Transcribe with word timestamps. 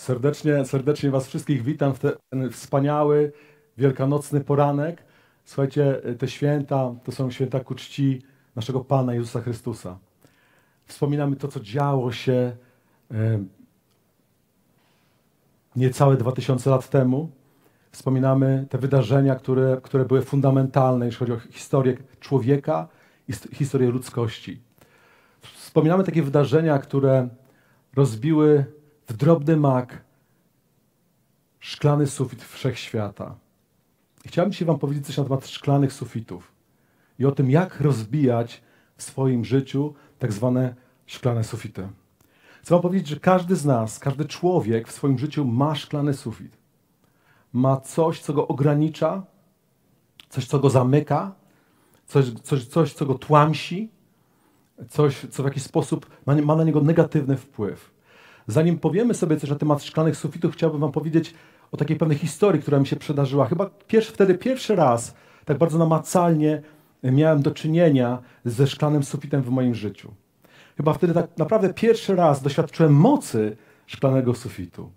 Serdecznie, 0.00 0.64
serdecznie 0.64 1.10
Was 1.10 1.26
wszystkich 1.26 1.62
witam 1.62 1.94
w 1.94 1.98
ten 1.98 2.50
wspaniały, 2.50 3.32
wielkanocny 3.78 4.40
poranek. 4.40 5.02
Słuchajcie, 5.44 6.00
te 6.18 6.28
święta 6.28 6.94
to 7.04 7.12
są 7.12 7.30
święta 7.30 7.60
ku 7.60 7.74
czci 7.74 8.22
naszego 8.56 8.80
Pana 8.80 9.14
Jezusa 9.14 9.40
Chrystusa. 9.40 9.98
Wspominamy 10.86 11.36
to, 11.36 11.48
co 11.48 11.60
działo 11.60 12.12
się 12.12 12.56
niecałe 15.76 16.16
2000 16.16 16.70
lat 16.70 16.90
temu. 16.90 17.30
Wspominamy 17.92 18.66
te 18.70 18.78
wydarzenia, 18.78 19.34
które, 19.34 19.80
które 19.82 20.04
były 20.04 20.22
fundamentalne, 20.22 21.06
jeśli 21.06 21.18
chodzi 21.18 21.32
o 21.32 21.38
historię 21.38 21.96
człowieka 22.20 22.88
i 23.28 23.32
historię 23.54 23.90
ludzkości. 23.90 24.60
Wspominamy 25.40 26.04
takie 26.04 26.22
wydarzenia, 26.22 26.78
które 26.78 27.28
rozbiły 27.96 28.79
w 29.10 29.16
drobny 29.16 29.56
mak 29.56 30.04
szklany 31.60 32.06
sufit 32.06 32.44
wszechświata. 32.44 33.34
Chciałbym 34.26 34.52
dzisiaj 34.52 34.66
Wam 34.66 34.78
powiedzieć 34.78 35.06
coś 35.06 35.16
na 35.16 35.24
temat 35.24 35.48
szklanych 35.48 35.92
sufitów 35.92 36.52
i 37.18 37.26
o 37.26 37.32
tym, 37.32 37.50
jak 37.50 37.80
rozbijać 37.80 38.62
w 38.96 39.02
swoim 39.02 39.44
życiu 39.44 39.94
tak 40.18 40.32
zwane 40.32 40.74
szklane 41.06 41.44
sufity. 41.44 41.88
Chcę 42.62 42.74
Wam 42.74 42.82
powiedzieć, 42.82 43.08
że 43.08 43.20
każdy 43.20 43.56
z 43.56 43.64
nas, 43.64 43.98
każdy 43.98 44.24
człowiek 44.24 44.88
w 44.88 44.92
swoim 44.92 45.18
życiu 45.18 45.44
ma 45.44 45.74
szklany 45.74 46.14
sufit. 46.14 46.56
Ma 47.52 47.80
coś, 47.80 48.20
co 48.20 48.32
go 48.32 48.48
ogranicza, 48.48 49.22
coś, 50.28 50.46
co 50.46 50.58
go 50.58 50.70
zamyka, 50.70 51.34
coś, 52.06 52.30
coś, 52.32 52.66
coś 52.66 52.92
co 52.92 53.06
go 53.06 53.14
tłamsi, 53.14 53.90
coś, 54.88 55.26
co 55.30 55.42
w 55.42 55.46
jakiś 55.46 55.62
sposób 55.62 56.10
ma, 56.26 56.34
ma 56.34 56.56
na 56.56 56.64
niego 56.64 56.80
negatywny 56.80 57.36
wpływ. 57.36 57.99
Zanim 58.50 58.78
powiemy 58.78 59.14
sobie 59.14 59.36
coś 59.36 59.50
na 59.50 59.56
temat 59.56 59.82
szklanych 59.82 60.16
sufitów, 60.16 60.52
chciałbym 60.52 60.80
Wam 60.80 60.92
powiedzieć 60.92 61.34
o 61.72 61.76
takiej 61.76 61.96
pewnej 61.96 62.18
historii, 62.18 62.62
która 62.62 62.78
mi 62.78 62.86
się 62.86 62.96
przydarzyła. 62.96 63.46
Chyba 63.46 63.70
pierwszy, 63.86 64.12
wtedy 64.12 64.34
pierwszy 64.34 64.76
raz 64.76 65.14
tak 65.44 65.58
bardzo 65.58 65.78
namacalnie 65.78 66.62
miałem 67.02 67.42
do 67.42 67.50
czynienia 67.50 68.18
ze 68.44 68.66
szklanym 68.66 69.02
sufitem 69.02 69.42
w 69.42 69.50
moim 69.50 69.74
życiu. 69.74 70.12
Chyba 70.76 70.92
wtedy 70.92 71.14
tak 71.14 71.38
naprawdę 71.38 71.74
pierwszy 71.74 72.16
raz 72.16 72.42
doświadczyłem 72.42 72.94
mocy 72.94 73.56
szklanego 73.86 74.34
sufitu. 74.34 74.90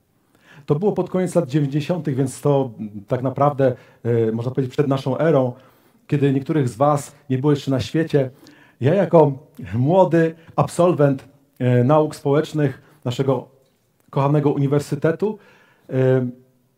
To 0.66 0.76
było 0.76 0.92
pod 0.92 1.10
koniec 1.10 1.36
lat 1.36 1.50
90., 1.50 2.10
więc 2.10 2.42
to 2.42 2.72
tak 3.08 3.22
naprawdę, 3.22 3.76
e, 4.04 4.32
można 4.32 4.52
powiedzieć, 4.52 4.74
przed 4.74 4.88
naszą 4.88 5.18
erą, 5.18 5.54
kiedy 6.08 6.34
niektórych 6.34 6.70
z 6.70 6.76
Was 6.76 7.16
nie 7.30 7.38
było 7.38 7.52
jeszcze 7.52 7.72
na 7.72 7.80
świecie. 7.80 8.30
Ja, 8.82 8.94
jako 8.94 9.32
młody 9.74 10.36
absolwent 10.56 11.28
e, 11.60 11.84
nauk 11.84 12.16
społecznych, 12.16 12.82
naszego 13.06 13.50
kochanego 14.10 14.52
uniwersytetu, 14.52 15.38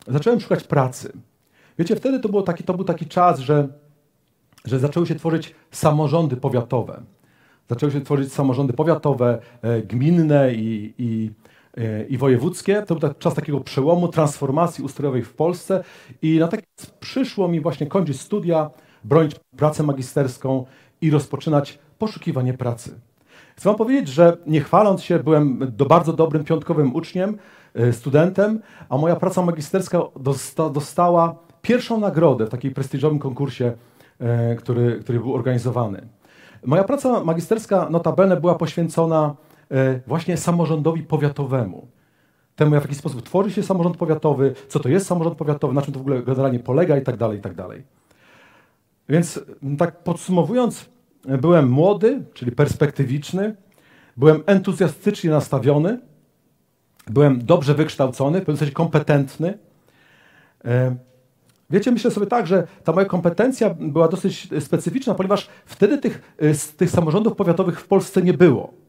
zacząłem 0.08 0.40
szukać 0.40 0.64
pracy. 0.64 1.14
Wiecie, 1.80 1.96
wtedy 1.96 2.20
to, 2.20 2.30
było 2.30 2.42
taki, 2.42 2.64
to 2.64 2.74
był 2.74 2.86
taki 2.86 3.06
czas, 3.06 3.40
że, 3.40 3.68
że 4.66 4.80
zaczęły 4.80 5.08
się 5.08 5.16
tworzyć 5.16 5.56
samorządy 5.72 6.38
powiatowe. 6.38 7.02
Zaczęły 7.70 7.92
się 7.92 8.02
tworzyć 8.02 8.34
samorządy 8.34 8.74
powiatowe, 8.74 9.40
e, 9.62 9.82
gminne 9.82 10.54
i, 10.54 10.94
i, 10.98 11.32
e, 11.78 12.06
i 12.06 12.18
wojewódzkie. 12.18 12.82
To 12.82 12.96
był 12.96 13.14
czas 13.14 13.34
takiego 13.34 13.60
przełomu, 13.60 14.08
transformacji 14.08 14.84
ustrojowej 14.84 15.24
w 15.24 15.34
Polsce 15.34 15.84
i 16.22 16.40
na 16.40 16.48
taki 16.48 16.66
przyszło 17.00 17.48
mi 17.48 17.62
właśnie 17.62 17.88
kończyć 17.88 18.22
studia, 18.22 18.70
bronić 19.04 19.36
pracę 19.58 19.84
magisterską 19.84 20.66
i 21.02 21.12
rozpoczynać 21.12 21.80
poszukiwanie 22.00 22.54
pracy. 22.54 23.00
Chcę 23.56 23.70
wam 23.70 23.76
powiedzieć, 23.76 24.08
że 24.08 24.38
nie 24.48 24.62
chwaląc 24.62 25.04
się, 25.04 25.20
byłem 25.20 25.72
do 25.78 25.86
bardzo 25.86 26.14
dobrym 26.14 26.44
piątkowym 26.44 26.96
uczniem, 26.96 27.38
e, 27.74 27.94
studentem, 27.94 28.60
a 28.90 28.98
moja 28.98 29.16
praca 29.16 29.42
magisterska 29.42 30.02
dosta, 30.20 30.70
dostała 30.70 31.36
pierwszą 31.62 32.00
nagrodę 32.00 32.46
w 32.46 32.50
takim 32.50 32.74
prestiżowym 32.74 33.20
konkursie, 33.20 33.74
e, 34.20 34.56
który, 34.56 35.00
który 35.00 35.20
był 35.20 35.34
organizowany. 35.34 36.08
Moja 36.66 36.84
praca 36.84 37.24
magisterska 37.24 37.90
notabene 37.90 38.42
była 38.42 38.56
poświęcona 38.56 39.36
e, 39.72 40.00
właśnie 40.08 40.38
samorządowi 40.38 41.04
powiatowemu. 41.04 41.88
Temu, 42.56 42.72
w 42.72 42.74
jaki 42.74 42.96
sposób 42.96 43.22
tworzy 43.22 43.52
się 43.52 43.64
samorząd 43.64 43.98
powiatowy, 43.98 44.54
co 44.68 44.80
to 44.80 44.90
jest 44.90 45.08
samorząd 45.08 45.38
powiatowy, 45.38 45.74
na 45.74 45.82
czym 45.82 45.94
to 45.94 46.00
w 46.00 46.02
ogóle 46.02 46.24
generalnie 46.24 46.60
polega 46.60 46.98
i 46.98 47.02
tak 47.02 47.18
dalej, 47.18 47.40
i 47.40 47.42
tak 47.42 47.54
dalej. 47.54 47.84
Więc 49.10 49.40
tak 49.78 50.04
podsumowując, 50.04 50.90
byłem 51.28 51.70
młody, 51.70 52.24
czyli 52.34 52.52
perspektywiczny, 52.52 53.56
byłem 54.18 54.44
entuzjastycznie 54.46 55.30
nastawiony, 55.30 56.00
byłem 57.08 57.46
dobrze 57.46 57.74
wykształcony, 57.74 58.38
w 58.38 58.42
pewnym 58.42 58.58
sensie 58.58 58.74
kompetentny. 58.74 59.58
E, 60.66 60.96
wiecie, 61.70 61.92
myślę 61.92 62.12
sobie 62.12 62.28
tak, 62.28 62.48
że 62.48 62.68
ta 62.84 62.92
moja 62.92 63.06
kompetencja 63.06 63.76
była 63.80 64.08
dosyć 64.08 64.50
specyficzna, 64.60 65.16
ponieważ 65.16 65.50
wtedy 65.66 65.98
tych, 65.98 66.36
e, 66.38 66.54
tych 66.78 66.90
samorządów 66.90 67.36
powiatowych 67.36 67.82
w 67.82 67.88
Polsce 67.88 68.22
nie 68.22 68.34
było. 68.34 68.85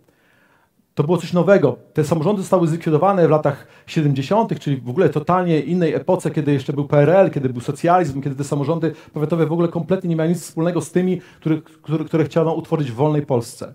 To 0.96 1.04
było 1.04 1.18
coś 1.18 1.32
nowego. 1.32 1.76
Te 1.92 2.04
samorządy 2.04 2.42
zostały 2.42 2.68
zlikwidowane 2.68 3.26
w 3.28 3.30
latach 3.30 3.66
70., 3.86 4.58
czyli 4.58 4.76
w 4.76 4.90
ogóle 4.90 5.08
totalnie 5.08 5.60
innej 5.60 5.94
epoce, 5.94 6.30
kiedy 6.30 6.52
jeszcze 6.52 6.72
był 6.72 6.88
PRL, 6.88 7.30
kiedy 7.30 7.48
był 7.48 7.60
socjalizm, 7.60 8.22
kiedy 8.22 8.36
te 8.36 8.44
samorządy 8.44 8.92
powiatowe 9.12 9.46
w 9.46 9.52
ogóle 9.52 9.68
kompletnie 9.68 10.10
nie 10.10 10.16
miały 10.16 10.28
nic 10.28 10.42
wspólnego 10.42 10.80
z 10.80 10.92
tymi, 10.92 11.20
które, 11.40 11.56
które, 11.82 12.04
które 12.04 12.24
chciano 12.24 12.54
utworzyć 12.54 12.92
w 12.92 12.94
wolnej 12.94 13.26
Polsce. 13.26 13.74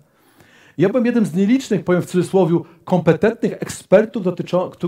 Ja 0.77 0.89
byłem 0.89 1.05
jednym 1.05 1.25
z 1.25 1.33
nielicznych, 1.33 1.83
powiem 1.83 2.01
w 2.01 2.05
cudzysłowie, 2.05 2.59
kompetentnych 2.83 3.53
ekspertów, 3.53 4.23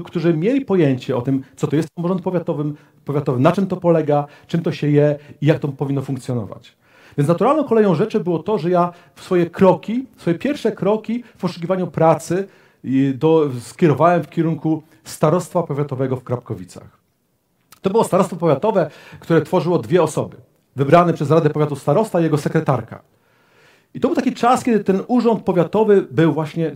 którzy 0.05 0.33
mieli 0.33 0.65
pojęcie 0.65 1.17
o 1.17 1.21
tym, 1.21 1.43
co 1.55 1.67
to 1.67 1.75
jest 1.75 1.89
samorząd 1.97 2.21
powiatowy, 2.21 2.73
powiatowy, 3.05 3.39
na 3.39 3.51
czym 3.51 3.67
to 3.67 3.77
polega, 3.77 4.25
czym 4.47 4.61
to 4.61 4.71
się 4.71 4.87
je 4.87 5.19
i 5.41 5.45
jak 5.45 5.59
to 5.59 5.67
powinno 5.67 6.01
funkcjonować. 6.01 6.77
Więc 7.17 7.27
naturalną 7.27 7.63
koleją 7.63 7.95
rzeczy 7.95 8.19
było 8.19 8.39
to, 8.39 8.57
że 8.57 8.69
ja 8.69 8.93
swoje 9.15 9.49
kroki, 9.49 10.05
swoje 10.17 10.39
pierwsze 10.39 10.71
kroki 10.71 11.23
w 11.37 11.41
poszukiwaniu 11.41 11.87
pracy 11.87 12.47
do, 13.13 13.49
skierowałem 13.61 14.23
w 14.23 14.29
kierunku 14.29 14.83
starostwa 15.03 15.63
powiatowego 15.63 16.15
w 16.15 16.23
Krapkowicach. 16.23 17.03
To 17.81 17.89
było 17.89 18.03
starostwo 18.03 18.35
powiatowe, 18.35 18.89
które 19.19 19.41
tworzyło 19.41 19.79
dwie 19.79 20.03
osoby. 20.03 20.37
Wybrany 20.75 21.13
przez 21.13 21.31
Radę 21.31 21.49
Powiatu 21.49 21.75
starosta 21.75 22.19
i 22.19 22.23
jego 22.23 22.37
sekretarka. 22.37 23.01
I 23.93 23.99
to 23.99 24.07
był 24.07 24.15
taki 24.15 24.33
czas, 24.33 24.63
kiedy 24.63 24.83
ten 24.83 25.03
urząd 25.07 25.43
powiatowy 25.43 26.07
był 26.11 26.33
właśnie 26.33 26.75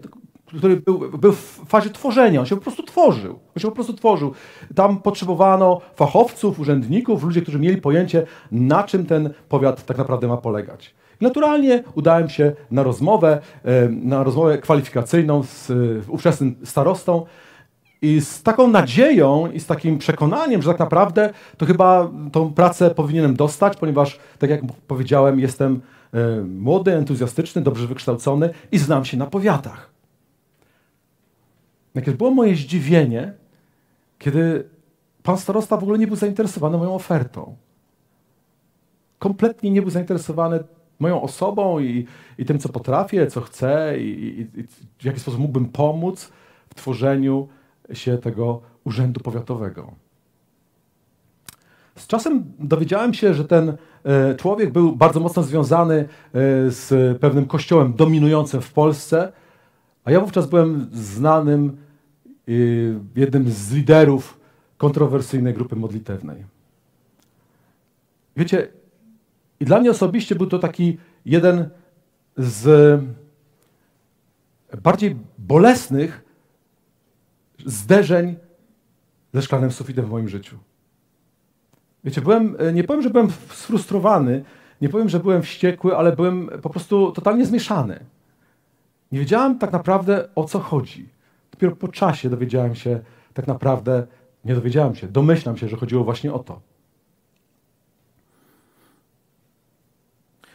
który 0.58 0.78
był, 0.78 1.00
był, 1.00 1.32
w 1.32 1.62
fazie 1.68 1.90
tworzenia. 1.90 2.40
On 2.40 2.46
się 2.46 2.56
po 2.56 2.62
prostu 2.62 2.84
tworzył. 2.84 3.40
On 3.56 3.62
się 3.62 3.68
po 3.68 3.76
prostu 3.76 3.94
tworzył. 3.94 4.34
Tam 4.76 4.98
potrzebowano 4.98 5.82
fachowców, 5.96 6.60
urzędników, 6.60 7.24
ludzi, 7.24 7.42
którzy 7.42 7.60
mieli 7.60 7.82
pojęcie, 7.82 8.26
na 8.52 8.84
czym 8.84 9.06
ten 9.06 9.34
powiat 9.50 9.86
tak 9.86 9.98
naprawdę 9.98 10.28
ma 10.28 10.38
polegać. 10.38 10.96
I 11.22 11.24
naturalnie 11.24 11.84
udałem 11.96 12.30
się 12.30 12.52
na 12.72 12.84
rozmowę, 12.84 13.40
na 13.90 14.24
rozmowę 14.24 14.58
kwalifikacyjną 14.58 15.44
z 15.44 15.72
ówczesnym 16.08 16.56
starostą 16.64 17.26
i 18.02 18.22
z 18.22 18.44
taką 18.44 18.68
nadzieją 18.68 19.52
i 19.52 19.60
z 19.60 19.66
takim 19.66 19.98
przekonaniem, 19.98 20.62
że 20.62 20.70
tak 20.70 20.80
naprawdę 20.80 21.30
to 21.58 21.66
chyba 21.66 22.10
tą 22.32 22.54
pracę 22.54 22.90
powinienem 22.90 23.36
dostać, 23.36 23.78
ponieważ, 23.78 24.20
tak 24.40 24.50
jak 24.50 24.62
powiedziałem, 24.88 25.40
jestem 25.40 25.82
młody, 26.48 26.94
entuzjastyczny, 26.94 27.62
dobrze 27.62 27.88
wykształcony 27.88 28.50
i 28.72 28.78
znam 28.78 29.06
się 29.06 29.18
na 29.18 29.26
powiatach. 29.26 29.97
Jakie 31.98 32.12
było 32.12 32.32
moje 32.32 32.56
zdziwienie, 32.56 33.34
kiedy 34.20 34.70
pan 35.24 35.38
starosta 35.38 35.78
w 35.78 35.84
ogóle 35.84 35.98
nie 35.98 36.08
był 36.08 36.16
zainteresowany 36.16 36.78
moją 36.78 36.96
ofertą. 36.96 37.56
Kompletnie 39.20 39.72
nie 39.72 39.82
był 39.82 39.92
zainteresowany 39.92 40.60
moją 41.00 41.22
osobą 41.22 41.80
i, 41.80 42.06
i 42.38 42.46
tym, 42.46 42.60
co 42.60 42.70
potrafię, 42.70 43.28
co 43.28 43.42
chcę 43.42 44.00
i, 44.00 44.04
i, 44.04 44.60
i 44.60 44.64
w 44.98 45.06
jaki 45.06 45.20
sposób 45.20 45.40
mógłbym 45.40 45.66
pomóc 45.66 46.32
w 46.70 46.76
tworzeniu 46.76 47.48
się 47.94 48.18
tego 48.18 48.62
urzędu 48.84 49.20
powiatowego. 49.20 49.92
Z 51.96 52.08
czasem 52.08 52.44
dowiedziałem 52.60 53.14
się, 53.14 53.34
że 53.34 53.46
ten 53.46 53.78
e, 54.04 54.36
człowiek 54.36 54.72
był 54.72 54.96
bardzo 54.96 55.20
mocno 55.20 55.44
związany 55.44 55.96
e, 55.96 56.08
z 56.72 57.18
pewnym 57.20 57.46
kościołem 57.46 57.94
dominującym 57.94 58.62
w 58.62 58.74
Polsce, 58.74 59.32
a 60.06 60.12
ja 60.12 60.20
wówczas 60.20 60.48
byłem 60.48 60.90
znanym 60.94 61.87
jednym 63.16 63.52
z 63.52 63.72
liderów 63.72 64.40
kontrowersyjnej 64.78 65.54
grupy 65.54 65.76
modlitewnej. 65.76 66.46
Wiecie, 68.38 68.68
i 69.60 69.66
dla 69.66 69.80
mnie 69.80 69.92
osobiście 69.92 70.36
był 70.36 70.48
to 70.48 70.60
taki 70.60 70.98
jeden 71.26 71.70
z 72.38 73.02
bardziej 74.82 75.16
bolesnych 75.38 76.26
zderzeń 77.66 78.36
ze 79.34 79.42
szklanym 79.42 79.72
sufitem 79.72 80.06
w 80.06 80.10
moim 80.10 80.30
życiu. 80.30 80.58
Wiecie, 82.04 82.22
byłem, 82.22 82.58
nie 82.74 82.84
powiem, 82.84 83.02
że 83.02 83.10
byłem 83.10 83.30
sfrustrowany, 83.50 84.44
nie 84.82 84.90
powiem, 84.90 85.10
że 85.10 85.20
byłem 85.20 85.42
wściekły, 85.42 85.98
ale 85.98 86.16
byłem 86.16 86.50
po 86.62 86.70
prostu 86.70 87.12
totalnie 87.12 87.46
zmieszany. 87.46 88.00
Nie 89.12 89.20
wiedziałem 89.20 89.60
tak 89.60 89.72
naprawdę 89.72 90.30
o 90.36 90.44
co 90.44 90.60
chodzi. 90.60 91.10
Dopiero 91.58 91.76
po 91.76 91.88
czasie 91.88 92.30
dowiedziałem 92.30 92.76
się 92.76 93.00
tak 93.34 93.48
naprawdę 93.48 94.08
nie 94.46 94.56
dowiedziałem 94.56 94.96
się, 94.96 95.08
domyślam 95.08 95.58
się, 95.58 95.68
że 95.68 95.78
chodziło 95.78 96.04
właśnie 96.04 96.34
o 96.34 96.40
to. 96.40 96.62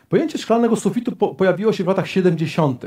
Pojęcie 0.08 0.38
szklanego 0.38 0.76
sufitu 0.76 1.16
po, 1.16 1.34
pojawiło 1.34 1.72
się 1.72 1.84
w 1.84 1.87
latach 1.87 2.08
70. 2.08 2.87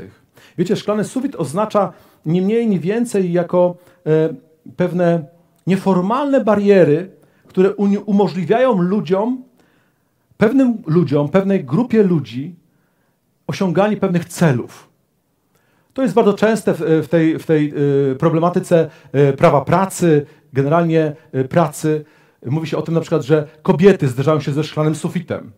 Wiecie, 0.58 0.76
szklany 0.76 1.04
sufit 1.04 1.36
oznacza 1.36 1.92
nie 2.26 2.42
mniej, 2.42 2.68
nie 2.68 2.80
więcej 2.80 3.32
jako 3.32 3.76
e, 4.06 4.34
pewne 4.76 5.24
nieformalne 5.66 6.44
bariery, 6.44 7.10
które 7.46 7.74
umożliwiają 8.06 8.82
ludziom, 8.82 9.44
pewnym 10.36 10.82
ludziom, 10.86 11.28
pewnej 11.28 11.64
grupie 11.64 12.02
ludzi 12.02 12.54
osiąganie 13.46 13.96
pewnych 13.96 14.24
celów. 14.24 14.85
To 15.96 16.02
jest 16.02 16.14
bardzo 16.14 16.34
częste 16.34 16.74
w, 17.02 17.08
tej, 17.10 17.38
w 17.38 17.46
tej 17.46 17.74
e, 18.12 18.14
problematyce 18.14 18.90
e, 19.12 19.32
prawa 19.32 19.60
pracy, 19.60 20.26
generalnie 20.52 21.16
e, 21.32 21.44
pracy. 21.44 22.04
Mówi 22.46 22.66
się 22.66 22.76
o 22.76 22.82
tym 22.82 22.94
na 22.94 23.00
przykład, 23.00 23.22
że 23.22 23.48
kobiety 23.62 24.08
zderzają 24.08 24.40
się 24.40 24.52
ze 24.52 24.64
szklanym 24.64 24.94
sufitem 24.94 25.52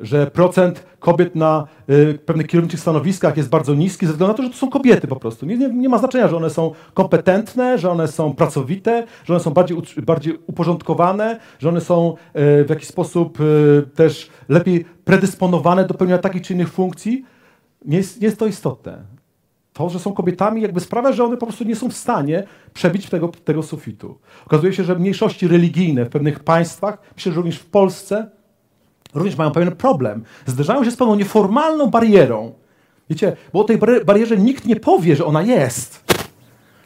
że 0.00 0.26
procent 0.26 0.86
kobiet 0.98 1.34
na 1.34 1.66
y, 1.90 2.18
pewnych 2.26 2.46
kierowniczych 2.46 2.80
stanowiskach 2.80 3.36
jest 3.36 3.48
bardzo 3.48 3.74
niski 3.74 4.06
ze 4.06 4.12
względu 4.12 4.32
na 4.32 4.36
to, 4.36 4.42
że 4.42 4.50
to 4.50 4.56
są 4.56 4.70
kobiety 4.70 5.06
po 5.06 5.16
prostu. 5.16 5.46
Nie, 5.46 5.58
nie, 5.58 5.68
nie, 5.68 5.88
ma 5.88 5.98
znaczenia, 5.98 6.28
że 6.28 6.36
one 6.36 6.50
są 6.50 6.72
kompetentne, 6.94 7.78
że 7.78 7.90
one 7.90 8.08
są 8.08 8.34
pracowite, 8.34 9.06
że 9.24 9.34
one 9.34 9.42
są 9.42 9.50
bardziej, 9.50 9.76
bardziej 10.02 10.38
uporządkowane, 10.46 11.40
że 11.58 11.68
one 11.68 11.80
są 11.80 12.14
y, 12.14 12.64
w 12.64 12.70
jakiś 12.70 12.88
sposób 12.88 13.40
y, 13.40 13.82
też 13.94 14.30
lepiej 14.48 14.84
predysponowane 15.04 15.84
do 15.84 15.94
pełnienia 15.94 16.18
takich 16.18 16.42
czy 16.42 16.52
innych 16.54 16.72
funkcji. 16.72 17.24
Nie 17.84 17.96
jest, 17.96 18.20
nie 18.20 18.26
jest 18.26 18.38
to 18.38 18.46
istotne. 18.46 19.17
To, 19.78 19.88
że 19.88 19.98
są 19.98 20.12
kobietami, 20.12 20.62
jakby 20.62 20.80
sprawia, 20.80 21.12
że 21.12 21.24
one 21.24 21.36
po 21.36 21.46
prostu 21.46 21.64
nie 21.64 21.76
są 21.76 21.90
w 21.90 21.96
stanie 21.96 22.44
przebić 22.74 23.08
tego, 23.08 23.28
tego 23.28 23.62
sufitu. 23.62 24.18
Okazuje 24.46 24.72
się, 24.72 24.84
że 24.84 24.94
mniejszości 24.94 25.48
religijne 25.48 26.04
w 26.04 26.08
pewnych 26.08 26.40
państwach, 26.40 26.98
myślę, 27.16 27.32
że 27.32 27.36
również 27.36 27.58
w 27.58 27.66
Polsce, 27.66 28.30
również 29.14 29.36
mają 29.36 29.50
pewien 29.50 29.76
problem. 29.76 30.24
Zderzają 30.46 30.84
się 30.84 30.90
z 30.90 30.96
pewną 30.96 31.14
nieformalną 31.14 31.86
barierą. 31.86 32.52
Wiecie, 33.10 33.36
bo 33.52 33.60
o 33.60 33.64
tej 33.64 33.78
barierze 34.04 34.36
nikt 34.36 34.64
nie 34.64 34.76
powie, 34.76 35.16
że 35.16 35.24
ona 35.24 35.42
jest. 35.42 36.07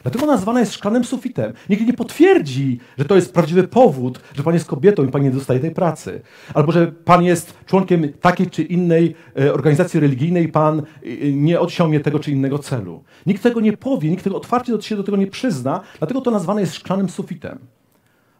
Dlatego 0.03 0.25
nazwana 0.25 0.59
jest 0.59 0.73
szklanym 0.73 1.03
sufitem. 1.03 1.53
Nikt 1.69 1.85
nie 1.85 1.93
potwierdzi, 1.93 2.79
że 2.97 3.05
to 3.05 3.15
jest 3.15 3.33
prawdziwy 3.33 3.67
powód, 3.67 4.19
że 4.35 4.43
pan 4.43 4.53
jest 4.53 4.65
kobietą 4.65 5.05
i 5.05 5.11
pan 5.11 5.23
nie 5.23 5.31
dostaje 5.31 5.59
tej 5.59 5.71
pracy. 5.71 6.21
Albo 6.53 6.71
że 6.71 6.87
pan 6.87 7.23
jest 7.23 7.65
członkiem 7.65 8.13
takiej 8.13 8.49
czy 8.49 8.63
innej 8.63 9.15
e, 9.39 9.53
organizacji 9.53 9.99
religijnej 9.99 10.43
i 10.43 10.47
pan 10.47 10.79
e, 10.79 10.83
nie 11.31 11.59
osiągnie 11.59 11.99
tego 11.99 12.19
czy 12.19 12.31
innego 12.31 12.59
celu. 12.59 13.03
Nikt 13.25 13.43
tego 13.43 13.59
nie 13.59 13.77
powie, 13.77 14.09
nikt 14.09 14.23
tego 14.23 14.37
otwarcie 14.37 14.81
się 14.81 14.95
do 14.95 15.03
tego 15.03 15.17
nie 15.17 15.27
przyzna, 15.27 15.81
dlatego 15.99 16.21
to 16.21 16.31
nazwane 16.31 16.61
jest 16.61 16.75
szklanym 16.75 17.09
sufitem. 17.09 17.59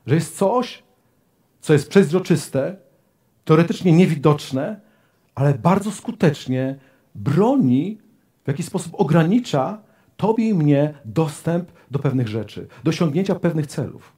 Że 0.07 0.15
jest 0.15 0.37
coś, 0.37 0.83
co 1.61 1.73
jest 1.73 1.89
przezroczyste, 1.89 2.75
teoretycznie 3.45 3.91
niewidoczne, 3.91 4.81
ale 5.35 5.53
bardzo 5.53 5.91
skutecznie 5.91 6.75
broni, 7.15 7.97
w 8.43 8.47
jakiś 8.47 8.65
sposób 8.65 8.93
ogranicza 8.97 9.81
Tobie 10.17 10.49
i 10.49 10.53
mnie 10.53 10.93
dostęp 11.05 11.71
do 11.91 11.99
pewnych 11.99 12.27
rzeczy, 12.27 12.67
do 12.83 12.89
osiągnięcia 12.89 13.35
pewnych 13.35 13.67
celów. 13.67 14.13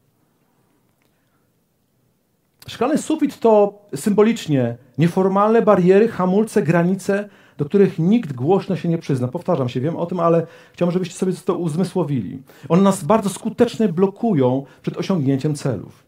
Szklany 2.67 2.97
sufit 2.97 3.39
to 3.39 3.81
symbolicznie 3.95 4.77
nieformalne 4.97 5.61
bariery, 5.61 6.07
hamulce, 6.07 6.61
granice, 6.63 7.29
do 7.57 7.65
których 7.65 7.99
nikt 7.99 8.33
głośno 8.33 8.75
się 8.75 8.89
nie 8.89 8.97
przyzna. 8.97 9.27
Powtarzam 9.27 9.69
się, 9.69 9.81
wiem 9.81 9.95
o 9.95 10.05
tym, 10.05 10.19
ale 10.19 10.47
chciałbym, 10.73 10.93
żebyście 10.93 11.15
sobie 11.15 11.33
to 11.33 11.55
uzmysłowili. 11.55 12.41
One 12.69 12.81
nas 12.81 13.03
bardzo 13.03 13.29
skutecznie 13.29 13.89
blokują 13.89 14.65
przed 14.81 14.97
osiągnięciem 14.97 15.55
celów. 15.55 16.05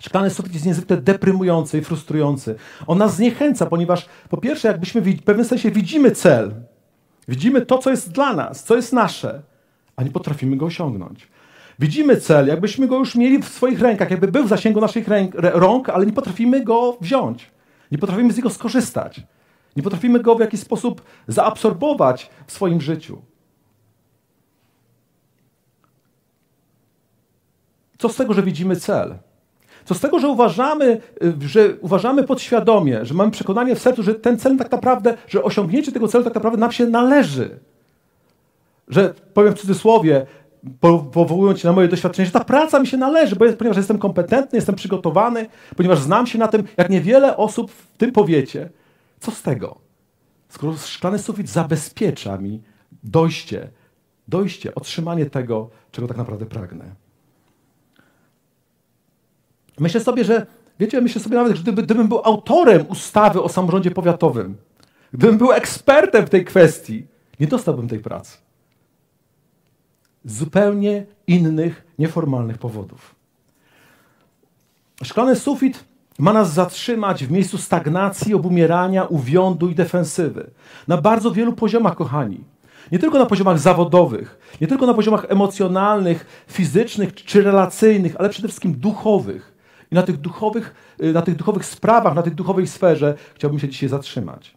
Szklany 0.00 0.30
sufit 0.30 0.54
jest 0.54 0.66
niezwykle 0.66 0.96
deprymujący 0.96 1.78
i 1.78 1.80
frustrujący. 1.80 2.54
On 2.86 2.98
nas 2.98 3.16
zniechęca, 3.16 3.66
ponieważ 3.66 4.08
po 4.28 4.36
pierwsze, 4.36 4.68
jakbyśmy 4.68 5.00
w 5.00 5.22
pewnym 5.22 5.46
sensie 5.46 5.70
widzimy 5.70 6.10
cel, 6.10 6.54
widzimy 7.28 7.66
to, 7.66 7.78
co 7.78 7.90
jest 7.90 8.12
dla 8.12 8.34
nas, 8.34 8.64
co 8.64 8.76
jest 8.76 8.92
nasze, 8.92 9.42
a 9.96 10.02
nie 10.02 10.10
potrafimy 10.10 10.56
go 10.56 10.66
osiągnąć. 10.66 11.28
Widzimy 11.78 12.16
cel, 12.16 12.46
jakbyśmy 12.46 12.88
go 12.88 12.98
już 12.98 13.14
mieli 13.14 13.42
w 13.42 13.48
swoich 13.48 13.80
rękach, 13.80 14.10
jakby 14.10 14.28
był 14.28 14.44
w 14.44 14.48
zasięgu 14.48 14.80
naszych 14.80 15.06
rąk, 15.40 15.88
ale 15.88 16.06
nie 16.06 16.12
potrafimy 16.12 16.64
go 16.64 16.96
wziąć. 17.00 17.50
Nie 17.92 17.98
potrafimy 17.98 18.32
z 18.32 18.36
niego 18.36 18.50
skorzystać. 18.50 19.22
Nie 19.76 19.82
potrafimy 19.82 20.20
go 20.20 20.34
w 20.34 20.40
jakiś 20.40 20.60
sposób 20.60 21.02
zaabsorbować 21.28 22.30
w 22.46 22.52
swoim 22.52 22.80
życiu. 22.80 23.22
Co 27.98 28.08
z 28.08 28.16
tego, 28.16 28.34
że 28.34 28.42
widzimy 28.42 28.76
cel? 28.76 29.18
Co 29.90 29.94
z 29.94 30.00
tego, 30.00 30.18
że 30.18 30.28
uważamy, 30.28 31.00
y, 31.22 31.48
że 31.48 31.74
uważamy 31.80 32.24
podświadomie, 32.24 33.04
że 33.04 33.14
mamy 33.14 33.30
przekonanie 33.30 33.74
w 33.76 33.78
sercu, 33.78 34.02
że 34.02 34.14
ten 34.14 34.38
cel 34.38 34.56
tak 34.56 34.70
naprawdę, 34.70 35.16
że 35.28 35.42
osiągnięcie 35.42 35.92
tego 35.92 36.08
celu 36.08 36.24
tak 36.24 36.34
naprawdę 36.34 36.58
nam 36.58 36.72
się 36.72 36.86
należy. 36.86 37.58
Że, 38.88 39.14
powiem 39.34 39.54
w 39.54 39.58
cudzysłowie, 39.58 40.26
powołując 41.12 41.60
się 41.60 41.68
na 41.68 41.74
moje 41.74 41.88
doświadczenie, 41.88 42.26
że 42.26 42.32
ta 42.32 42.44
praca 42.44 42.78
mi 42.78 42.86
się 42.86 42.96
należy, 42.96 43.36
ponieważ 43.36 43.76
jestem 43.76 43.98
kompetentny, 43.98 44.56
jestem 44.56 44.74
przygotowany, 44.74 45.46
ponieważ 45.76 45.98
znam 45.98 46.26
się 46.26 46.38
na 46.38 46.48
tym, 46.48 46.64
jak 46.76 46.90
niewiele 46.90 47.36
osób 47.36 47.70
w 47.70 47.96
tym 47.96 48.12
powiecie. 48.12 48.70
Co 49.20 49.30
z 49.30 49.42
tego? 49.42 49.78
Skoro 50.48 50.76
szklany 50.76 51.18
sufit 51.18 51.48
zabezpiecza 51.48 52.38
mi 52.38 52.62
dojście, 53.02 53.68
dojście, 54.28 54.74
otrzymanie 54.74 55.26
tego, 55.26 55.70
czego 55.92 56.08
tak 56.08 56.16
naprawdę 56.16 56.46
pragnę. 56.46 57.09
Myślę 59.80 60.00
sobie, 60.00 60.24
że, 60.24 60.46
wiecie, 60.80 61.00
myślę 61.00 61.20
sobie 61.20 61.36
nawet, 61.36 61.56
że 61.56 61.62
gdyby, 61.62 61.82
gdybym 61.82 62.08
był 62.08 62.20
autorem 62.24 62.86
ustawy 62.88 63.42
o 63.42 63.48
samorządzie 63.48 63.90
powiatowym, 63.90 64.56
gdybym 65.12 65.38
był 65.38 65.52
ekspertem 65.52 66.26
w 66.26 66.30
tej 66.30 66.44
kwestii, 66.44 67.06
nie 67.40 67.46
dostałbym 67.46 67.88
tej 67.88 67.98
pracy. 67.98 68.38
Z 70.24 70.36
zupełnie 70.36 71.06
innych, 71.26 71.84
nieformalnych 71.98 72.58
powodów. 72.58 73.14
Szklany 75.04 75.36
sufit 75.36 75.84
ma 76.18 76.32
nas 76.32 76.52
zatrzymać 76.52 77.24
w 77.24 77.30
miejscu 77.30 77.58
stagnacji, 77.58 78.34
obumierania, 78.34 79.04
uwiądu 79.04 79.68
i 79.68 79.74
defensywy. 79.74 80.50
Na 80.88 80.96
bardzo 80.96 81.30
wielu 81.30 81.52
poziomach, 81.52 81.94
kochani. 81.94 82.44
Nie 82.92 82.98
tylko 82.98 83.18
na 83.18 83.26
poziomach 83.26 83.58
zawodowych, 83.58 84.56
nie 84.60 84.66
tylko 84.66 84.86
na 84.86 84.94
poziomach 84.94 85.26
emocjonalnych, 85.28 86.44
fizycznych 86.48 87.14
czy 87.14 87.42
relacyjnych, 87.42 88.16
ale 88.18 88.28
przede 88.28 88.48
wszystkim 88.48 88.72
duchowych. 88.72 89.49
I 89.90 89.94
na 89.94 90.02
tych 90.02 90.16
duchowych, 90.16 90.74
y, 91.02 91.12
na 91.12 91.22
tych 91.22 91.36
duchowych 91.36 91.64
sprawach, 91.64 92.14
na 92.14 92.22
tej 92.22 92.32
duchowej 92.32 92.66
sferze 92.66 93.14
chciałbym 93.34 93.60
się 93.60 93.68
dzisiaj 93.68 93.88
zatrzymać. 93.88 94.56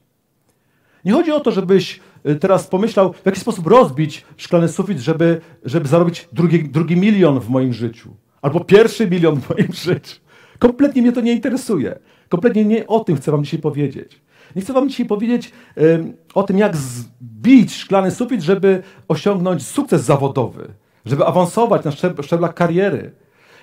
Nie 1.05 1.13
chodzi 1.13 1.31
o 1.31 1.39
to, 1.39 1.51
żebyś 1.51 1.99
y, 2.25 2.35
teraz 2.35 2.67
pomyślał, 2.67 3.13
w 3.13 3.25
jaki 3.25 3.39
sposób 3.39 3.67
rozbić 3.67 4.25
szklany 4.37 4.67
sufit, 4.67 4.99
żeby, 4.99 5.41
żeby 5.65 5.87
zarobić 5.87 6.27
drugi, 6.33 6.69
drugi 6.69 6.97
milion 6.97 7.39
w 7.39 7.49
moim 7.49 7.73
życiu. 7.73 8.15
Albo 8.41 8.59
pierwszy 8.59 9.09
milion 9.09 9.41
w 9.41 9.49
moim 9.49 9.73
życiu. 9.73 10.15
Kompletnie 10.59 11.01
mnie 11.01 11.11
to 11.11 11.21
nie 11.21 11.33
interesuje. 11.33 11.99
Kompletnie 12.29 12.65
nie 12.65 12.87
o 12.87 12.99
tym 12.99 13.15
chcę 13.15 13.31
wam 13.31 13.43
dzisiaj 13.43 13.59
powiedzieć. 13.59 14.21
Nie 14.55 14.61
chcę 14.61 14.73
wam 14.73 14.89
dzisiaj 14.89 15.05
powiedzieć 15.05 15.51
um, 15.75 16.13
o 16.33 16.43
tym, 16.43 16.57
jak 16.57 16.77
zbić 16.77 17.75
szklany 17.75 18.11
sufit, 18.11 18.41
żeby 18.41 18.83
osiągnąć 19.07 19.67
sukces 19.67 20.03
zawodowy, 20.03 20.73
żeby 21.05 21.25
awansować 21.25 21.85
na 21.85 21.91
szczeblach 22.21 22.53
kariery, 22.53 23.11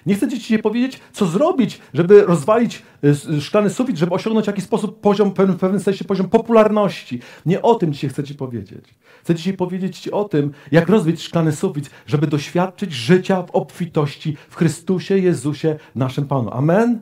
nie 0.06 0.14
chcę 0.14 0.28
ci 0.28 0.58
powiedzieć, 0.58 1.00
co 1.12 1.26
zrobić, 1.26 1.80
żeby 1.94 2.22
rozwalić 2.22 2.82
y, 3.04 3.40
szklany 3.40 3.70
sufit, 3.70 3.98
żeby 3.98 4.14
osiągnąć 4.14 4.44
w 4.44 4.46
jakiś 4.46 4.64
sposób 4.64 5.00
poziom, 5.00 5.30
w 5.30 5.58
pewnym 5.58 5.80
sensie 5.80 6.04
poziom 6.04 6.28
popularności. 6.28 7.20
Nie 7.46 7.62
o 7.62 7.74
tym 7.74 7.92
dzisiaj 7.92 8.10
chcę 8.10 8.24
ci 8.24 8.34
powiedzieć. 8.34 8.84
Chcę 9.22 9.34
dzisiaj 9.34 9.54
powiedzieć 9.54 9.98
ci 9.98 10.10
o 10.10 10.24
tym, 10.24 10.52
jak 10.72 10.88
rozbić 10.88 11.22
szklany 11.22 11.52
sufit, 11.52 11.90
żeby 12.06 12.26
doświadczyć 12.26 12.92
życia 12.92 13.42
w 13.42 13.50
obfitości 13.50 14.36
w 14.48 14.56
Chrystusie 14.56 15.18
Jezusie, 15.18 15.76
naszym 15.94 16.26
Panu. 16.26 16.50
Amen? 16.50 17.00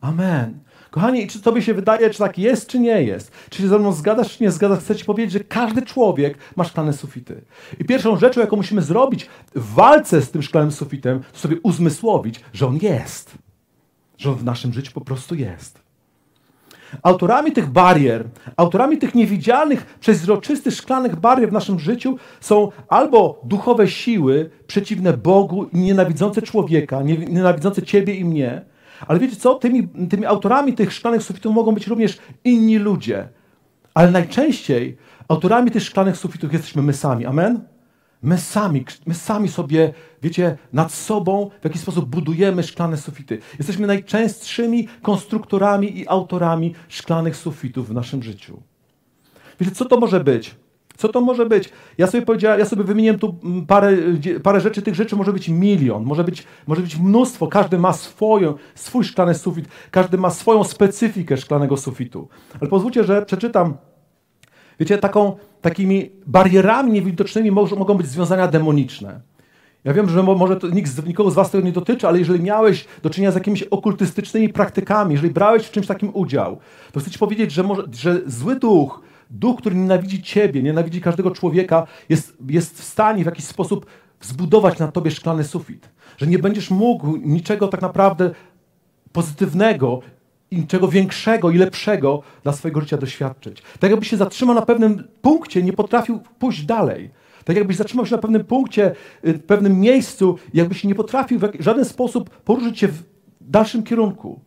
Amen. 0.00 0.58
Kochani, 0.92 1.26
czy 1.26 1.42
tobie 1.42 1.62
się 1.62 1.74
wydaje, 1.74 2.10
czy 2.10 2.18
tak 2.18 2.38
jest, 2.38 2.68
czy 2.68 2.78
nie 2.78 3.02
jest? 3.02 3.32
Czy 3.50 3.62
się 3.62 3.68
ze 3.68 3.78
mną 3.78 3.92
zgadasz, 3.92 4.36
czy 4.36 4.42
nie 4.42 4.50
zgadasz? 4.50 4.78
Chcę 4.78 4.96
ci 4.96 5.04
powiedzieć, 5.04 5.32
że 5.32 5.40
każdy 5.40 5.82
człowiek 5.82 6.38
ma 6.56 6.64
szklane 6.64 6.92
sufity. 6.92 7.42
I 7.80 7.84
pierwszą 7.84 8.16
rzeczą, 8.16 8.40
jaką 8.40 8.56
musimy 8.56 8.82
zrobić 8.82 9.28
w 9.54 9.74
walce 9.74 10.22
z 10.22 10.30
tym 10.30 10.42
szklanym 10.42 10.72
sufitem, 10.72 11.20
to 11.32 11.38
sobie 11.38 11.56
uzmysłowić, 11.62 12.40
że 12.52 12.66
on 12.66 12.78
jest. 12.82 13.34
Że 14.18 14.30
on 14.30 14.36
w 14.36 14.44
naszym 14.44 14.72
życiu 14.72 14.92
po 14.92 15.00
prostu 15.00 15.34
jest. 15.34 15.80
Autorami 17.02 17.52
tych 17.52 17.70
barier, 17.70 18.24
autorami 18.56 18.98
tych 18.98 19.14
niewidzialnych, 19.14 19.98
przezroczystych, 20.00 20.74
szklanych 20.74 21.16
barier 21.16 21.50
w 21.50 21.52
naszym 21.52 21.78
życiu 21.78 22.16
są 22.40 22.68
albo 22.88 23.40
duchowe 23.44 23.88
siły 23.88 24.50
przeciwne 24.66 25.12
Bogu 25.12 25.64
i 25.64 25.78
nienawidzące 25.78 26.42
człowieka, 26.42 27.02
nienawidzące 27.02 27.82
ciebie 27.82 28.14
i 28.14 28.24
mnie, 28.24 28.71
ale 29.08 29.18
wiecie 29.18 29.36
co? 29.36 29.54
Tymi, 29.54 29.88
tymi 30.10 30.26
autorami 30.26 30.72
tych 30.74 30.92
szklanych 30.92 31.22
sufitów 31.22 31.54
mogą 31.54 31.72
być 31.72 31.86
również 31.86 32.18
inni 32.44 32.78
ludzie. 32.78 33.28
Ale 33.94 34.10
najczęściej 34.10 34.96
autorami 35.28 35.70
tych 35.70 35.82
szklanych 35.82 36.16
sufitów 36.16 36.52
jesteśmy 36.52 36.82
my 36.82 36.92
sami. 36.92 37.26
Amen? 37.26 37.60
My 38.22 38.38
sami, 38.38 38.84
my 39.06 39.14
sami 39.14 39.48
sobie, 39.48 39.92
wiecie, 40.22 40.56
nad 40.72 40.92
sobą 40.92 41.50
w 41.60 41.64
jakiś 41.64 41.80
sposób 41.80 42.08
budujemy 42.08 42.62
szklane 42.62 42.96
sufity. 42.96 43.38
Jesteśmy 43.58 43.86
najczęstszymi 43.86 44.88
konstruktorami 45.02 45.98
i 45.98 46.08
autorami 46.08 46.74
szklanych 46.88 47.36
sufitów 47.36 47.88
w 47.88 47.94
naszym 47.94 48.22
życiu. 48.22 48.62
Wiecie, 49.60 49.72
co 49.72 49.84
to 49.84 50.00
może 50.00 50.24
być? 50.24 50.54
Co 51.02 51.08
to 51.08 51.20
może 51.20 51.46
być? 51.46 51.70
Ja 51.98 52.06
sobie 52.06 52.26
powiedziałem, 52.26 52.58
ja 52.58 52.64
sobie 52.64 52.84
wymieniłem 52.84 53.18
tu 53.18 53.34
mm, 53.44 53.66
parę, 53.66 53.96
parę 54.42 54.60
rzeczy, 54.60 54.82
tych 54.82 54.94
rzeczy 54.94 55.16
może 55.16 55.32
być 55.32 55.48
milion, 55.48 56.04
może 56.04 56.24
być, 56.24 56.46
może 56.66 56.82
być 56.82 56.98
mnóstwo, 56.98 57.46
każdy 57.46 57.78
ma 57.78 57.92
swoją, 57.92 58.54
swój 58.74 59.04
szklany 59.04 59.34
sufit, 59.34 59.68
każdy 59.90 60.18
ma 60.18 60.30
swoją 60.30 60.64
specyfikę 60.64 61.36
szklanego 61.36 61.76
sufitu. 61.76 62.28
Ale 62.60 62.70
pozwólcie, 62.70 63.04
że 63.04 63.22
przeczytam, 63.22 63.74
wiecie, 64.80 64.98
taką, 64.98 65.36
takimi 65.60 66.10
barierami 66.26 66.92
niewidocznymi 66.92 67.50
mogą 67.50 67.94
być 67.94 68.06
związania 68.06 68.48
demoniczne. 68.48 69.20
Ja 69.84 69.92
wiem, 69.92 70.08
że 70.08 70.22
może 70.22 70.56
to 70.56 70.68
nikt, 70.68 71.06
nikogo 71.06 71.30
z 71.30 71.34
was 71.34 71.50
tego 71.50 71.64
nie 71.64 71.72
dotyczy, 71.72 72.08
ale 72.08 72.18
jeżeli 72.18 72.40
miałeś 72.40 72.84
do 73.02 73.10
czynienia 73.10 73.32
z 73.32 73.34
jakimiś 73.34 73.62
okultystycznymi 73.62 74.48
praktykami, 74.48 75.12
jeżeli 75.12 75.32
brałeś 75.32 75.66
w 75.66 75.70
czymś 75.70 75.86
takim 75.86 76.10
udział, 76.14 76.58
to 76.92 77.00
chcę 77.00 77.10
ci 77.10 77.18
powiedzieć, 77.18 77.52
że, 77.52 77.62
może, 77.62 77.82
że 77.92 78.20
zły 78.26 78.56
duch, 78.56 79.11
duch, 79.32 79.58
który 79.58 79.76
nienawidzi 79.76 80.22
ciebie, 80.22 80.62
nienawidzi 80.62 81.00
każdego 81.00 81.30
człowieka, 81.30 81.86
jest, 82.08 82.36
jest 82.48 82.80
w 82.80 82.84
stanie 82.84 83.22
w 83.22 83.26
jakiś 83.26 83.44
sposób 83.44 83.86
zbudować 84.20 84.78
na 84.78 84.92
tobie 84.92 85.10
szklany 85.10 85.44
sufit. 85.44 85.88
Że 86.16 86.26
nie 86.26 86.38
będziesz 86.38 86.70
mógł 86.70 87.16
niczego 87.16 87.68
tak 87.68 87.82
naprawdę 87.82 88.30
pozytywnego, 89.12 90.00
niczego 90.52 90.88
większego 90.88 91.50
i 91.50 91.58
lepszego 91.58 92.22
dla 92.42 92.52
swojego 92.52 92.80
życia 92.80 92.96
doświadczyć. 92.96 93.62
Tak 93.80 93.90
jakbyś 93.90 94.08
się 94.10 94.16
zatrzymał 94.16 94.54
na 94.54 94.62
pewnym 94.62 95.08
punkcie, 95.22 95.62
nie 95.62 95.72
potrafił 95.72 96.20
pójść 96.38 96.64
dalej. 96.64 97.10
Tak 97.44 97.56
jakbyś 97.56 97.76
zatrzymał 97.76 98.06
się 98.06 98.16
na 98.16 98.22
pewnym 98.22 98.44
punkcie, 98.44 98.94
y, 99.26 99.32
w 99.32 99.42
pewnym 99.42 99.80
miejscu, 99.80 100.38
jakbyś 100.54 100.84
nie 100.84 100.94
potrafił 100.94 101.38
w 101.38 101.50
żaden 101.60 101.84
sposób 101.84 102.30
poruszyć 102.30 102.78
się 102.78 102.88
w 102.88 103.02
dalszym 103.40 103.82
kierunku. 103.82 104.40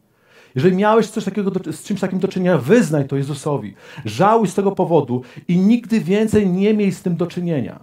Jeżeli 0.56 0.76
miałeś 0.76 1.08
coś 1.08 1.24
takiego, 1.26 1.52
z 1.72 1.84
czymś 1.84 2.00
takim 2.00 2.20
do 2.20 2.28
czynienia, 2.28 2.58
wyznaj 2.58 3.08
to 3.08 3.16
Jezusowi. 3.16 3.74
Żałuj 4.06 4.48
z 4.48 4.56
tego 4.56 4.72
powodu 4.72 5.22
i 5.48 5.58
nigdy 5.58 6.00
więcej 6.00 6.50
nie 6.50 6.74
miej 6.74 6.92
z 6.92 7.02
tym 7.02 7.16
do 7.16 7.28
czynienia. 7.28 7.80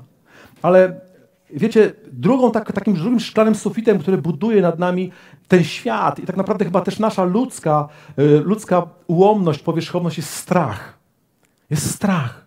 Ale 0.62 1.00
wiecie, 1.50 1.92
drugą 2.12 2.50
tak, 2.52 2.72
takim 2.72 2.94
drugim 2.94 3.20
szklanym 3.20 3.54
sufitem, 3.54 3.98
który 3.98 4.18
buduje 4.18 4.62
nad 4.62 4.78
nami 4.78 5.12
ten 5.48 5.64
świat 5.64 6.18
i 6.18 6.26
tak 6.26 6.36
naprawdę 6.36 6.64
chyba 6.64 6.80
też 6.80 6.98
nasza 6.98 7.24
ludzka, 7.24 7.88
y, 8.18 8.40
ludzka 8.44 8.86
ułomność, 9.06 9.62
powierzchowność 9.62 10.16
jest 10.16 10.30
strach. 10.30 10.98
Jest 11.70 11.90
strach. 11.90 12.41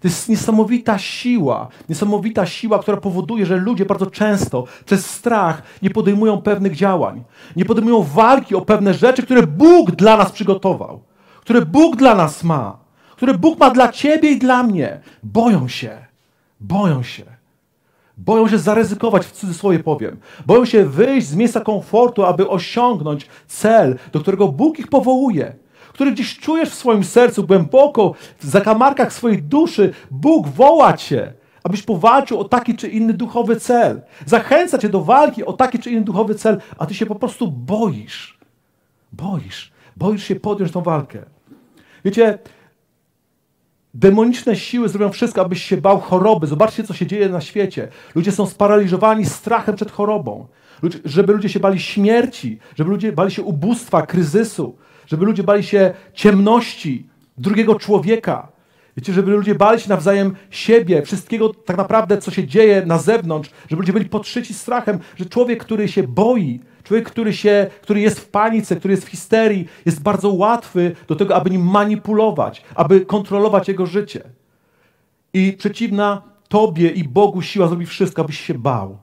To 0.00 0.08
jest 0.08 0.28
niesamowita 0.28 0.98
siła, 0.98 1.68
niesamowita 1.88 2.46
siła, 2.46 2.78
która 2.78 2.96
powoduje, 2.96 3.46
że 3.46 3.56
ludzie 3.56 3.86
bardzo 3.86 4.06
często 4.06 4.64
przez 4.84 5.10
strach 5.10 5.62
nie 5.82 5.90
podejmują 5.90 6.42
pewnych 6.42 6.76
działań, 6.76 7.24
nie 7.56 7.64
podejmują 7.64 8.02
walki 8.02 8.54
o 8.54 8.60
pewne 8.60 8.94
rzeczy, 8.94 9.22
które 9.22 9.46
Bóg 9.46 9.90
dla 9.90 10.16
nas 10.16 10.32
przygotował, 10.32 11.00
które 11.40 11.66
Bóg 11.66 11.96
dla 11.96 12.14
nas 12.14 12.44
ma, 12.44 12.78
które 13.16 13.34
Bóg 13.34 13.58
ma 13.58 13.70
dla 13.70 13.92
ciebie 13.92 14.30
i 14.30 14.38
dla 14.38 14.62
mnie. 14.62 15.00
Boją 15.22 15.68
się, 15.68 15.98
boją 16.60 17.02
się. 17.02 17.24
Boją 18.18 18.48
się 18.48 18.58
zaryzykować, 18.58 19.26
w 19.26 19.32
cudzysłowie 19.32 19.78
powiem. 19.78 20.16
Boją 20.46 20.64
się 20.64 20.84
wyjść 20.84 21.26
z 21.26 21.34
miejsca 21.34 21.60
komfortu, 21.60 22.24
aby 22.24 22.48
osiągnąć 22.48 23.26
cel, 23.46 23.98
do 24.12 24.20
którego 24.20 24.48
Bóg 24.48 24.78
ich 24.78 24.88
powołuje 24.88 25.54
który 25.98 26.12
gdzieś 26.12 26.38
czujesz 26.38 26.68
w 26.68 26.74
swoim 26.74 27.04
sercu, 27.04 27.46
głęboko, 27.46 28.14
w 28.38 28.44
zakamarkach 28.44 29.12
swojej 29.12 29.42
duszy, 29.42 29.92
Bóg 30.10 30.48
woła 30.48 30.92
cię, 30.92 31.32
abyś 31.64 31.82
powalczył 31.82 32.40
o 32.40 32.44
taki 32.44 32.76
czy 32.76 32.88
inny 32.88 33.12
duchowy 33.12 33.56
cel. 33.56 34.02
Zachęca 34.26 34.78
cię 34.78 34.88
do 34.88 35.00
walki 35.00 35.44
o 35.44 35.52
taki 35.52 35.78
czy 35.78 35.90
inny 35.90 36.04
duchowy 36.04 36.34
cel, 36.34 36.60
a 36.78 36.86
ty 36.86 36.94
się 36.94 37.06
po 37.06 37.14
prostu 37.14 37.50
boisz. 37.52 38.38
Boisz. 39.12 39.72
Boisz 39.96 40.24
się 40.24 40.36
podjąć 40.36 40.72
tą 40.72 40.82
walkę. 40.82 41.24
Wiecie, 42.04 42.38
demoniczne 43.94 44.56
siły 44.56 44.88
zrobią 44.88 45.12
wszystko, 45.12 45.40
abyś 45.40 45.62
się 45.62 45.76
bał 45.76 46.00
choroby. 46.00 46.46
Zobaczcie, 46.46 46.84
co 46.84 46.94
się 46.94 47.06
dzieje 47.06 47.28
na 47.28 47.40
świecie. 47.40 47.88
Ludzie 48.14 48.32
są 48.32 48.46
sparaliżowani 48.46 49.26
strachem 49.26 49.76
przed 49.76 49.90
chorobą. 49.90 50.46
Żeby 51.04 51.32
ludzie 51.32 51.48
się 51.48 51.60
bali 51.60 51.80
śmierci, 51.80 52.58
żeby 52.76 52.90
ludzie 52.90 53.12
bali 53.12 53.30
się 53.30 53.42
ubóstwa, 53.42 54.06
kryzysu, 54.06 54.76
żeby 55.08 55.24
ludzie 55.24 55.42
bali 55.42 55.62
się 55.62 55.94
ciemności, 56.14 57.06
drugiego 57.38 57.74
człowieka. 57.74 58.48
Wiecie, 58.96 59.12
żeby 59.12 59.30
ludzie 59.30 59.54
bali 59.54 59.80
się 59.80 59.88
nawzajem 59.88 60.36
siebie, 60.50 61.02
wszystkiego 61.02 61.54
tak 61.54 61.76
naprawdę, 61.76 62.18
co 62.18 62.30
się 62.30 62.46
dzieje 62.46 62.82
na 62.86 62.98
zewnątrz, 62.98 63.50
żeby 63.70 63.82
ludzie 63.82 63.92
byli 63.92 64.04
podszyci 64.04 64.54
strachem, 64.54 64.98
że 65.16 65.26
człowiek, 65.26 65.64
który 65.64 65.88
się 65.88 66.02
boi, 66.02 66.60
człowiek, 66.84 67.10
który, 67.10 67.32
się, 67.32 67.66
który 67.82 68.00
jest 68.00 68.20
w 68.20 68.28
panice, 68.28 68.76
który 68.76 68.92
jest 68.92 69.06
w 69.06 69.10
histerii, 69.10 69.68
jest 69.86 70.02
bardzo 70.02 70.30
łatwy 70.30 70.96
do 71.08 71.16
tego, 71.16 71.36
aby 71.36 71.50
nim 71.50 71.70
manipulować, 71.70 72.62
aby 72.74 73.00
kontrolować 73.00 73.68
jego 73.68 73.86
życie. 73.86 74.22
I 75.32 75.52
przeciwna 75.52 76.22
Tobie 76.48 76.90
i 76.90 77.04
Bogu 77.04 77.42
siła 77.42 77.68
zrobi 77.68 77.86
wszystko, 77.86 78.22
abyś 78.22 78.40
się 78.40 78.54
bał. 78.54 78.98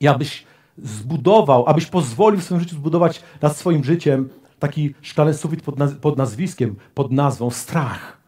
I 0.00 0.08
abyś 0.08 0.44
zbudował, 0.78 1.66
abyś 1.66 1.86
pozwolił 1.86 2.40
w 2.40 2.44
swoim 2.44 2.60
życiu 2.60 2.76
zbudować 2.76 3.22
nad 3.42 3.56
swoim 3.56 3.84
życiem 3.84 4.28
taki 4.58 4.94
szklany 5.02 5.34
sufit 5.34 5.62
pod, 5.62 5.78
naz 5.78 5.94
pod 5.94 6.16
nazwiskiem, 6.16 6.76
pod 6.94 7.12
nazwą 7.12 7.50
strach. 7.50 8.18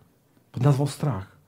Pod 0.53 0.63
nazwą 0.63 0.87
strach. 0.87 1.41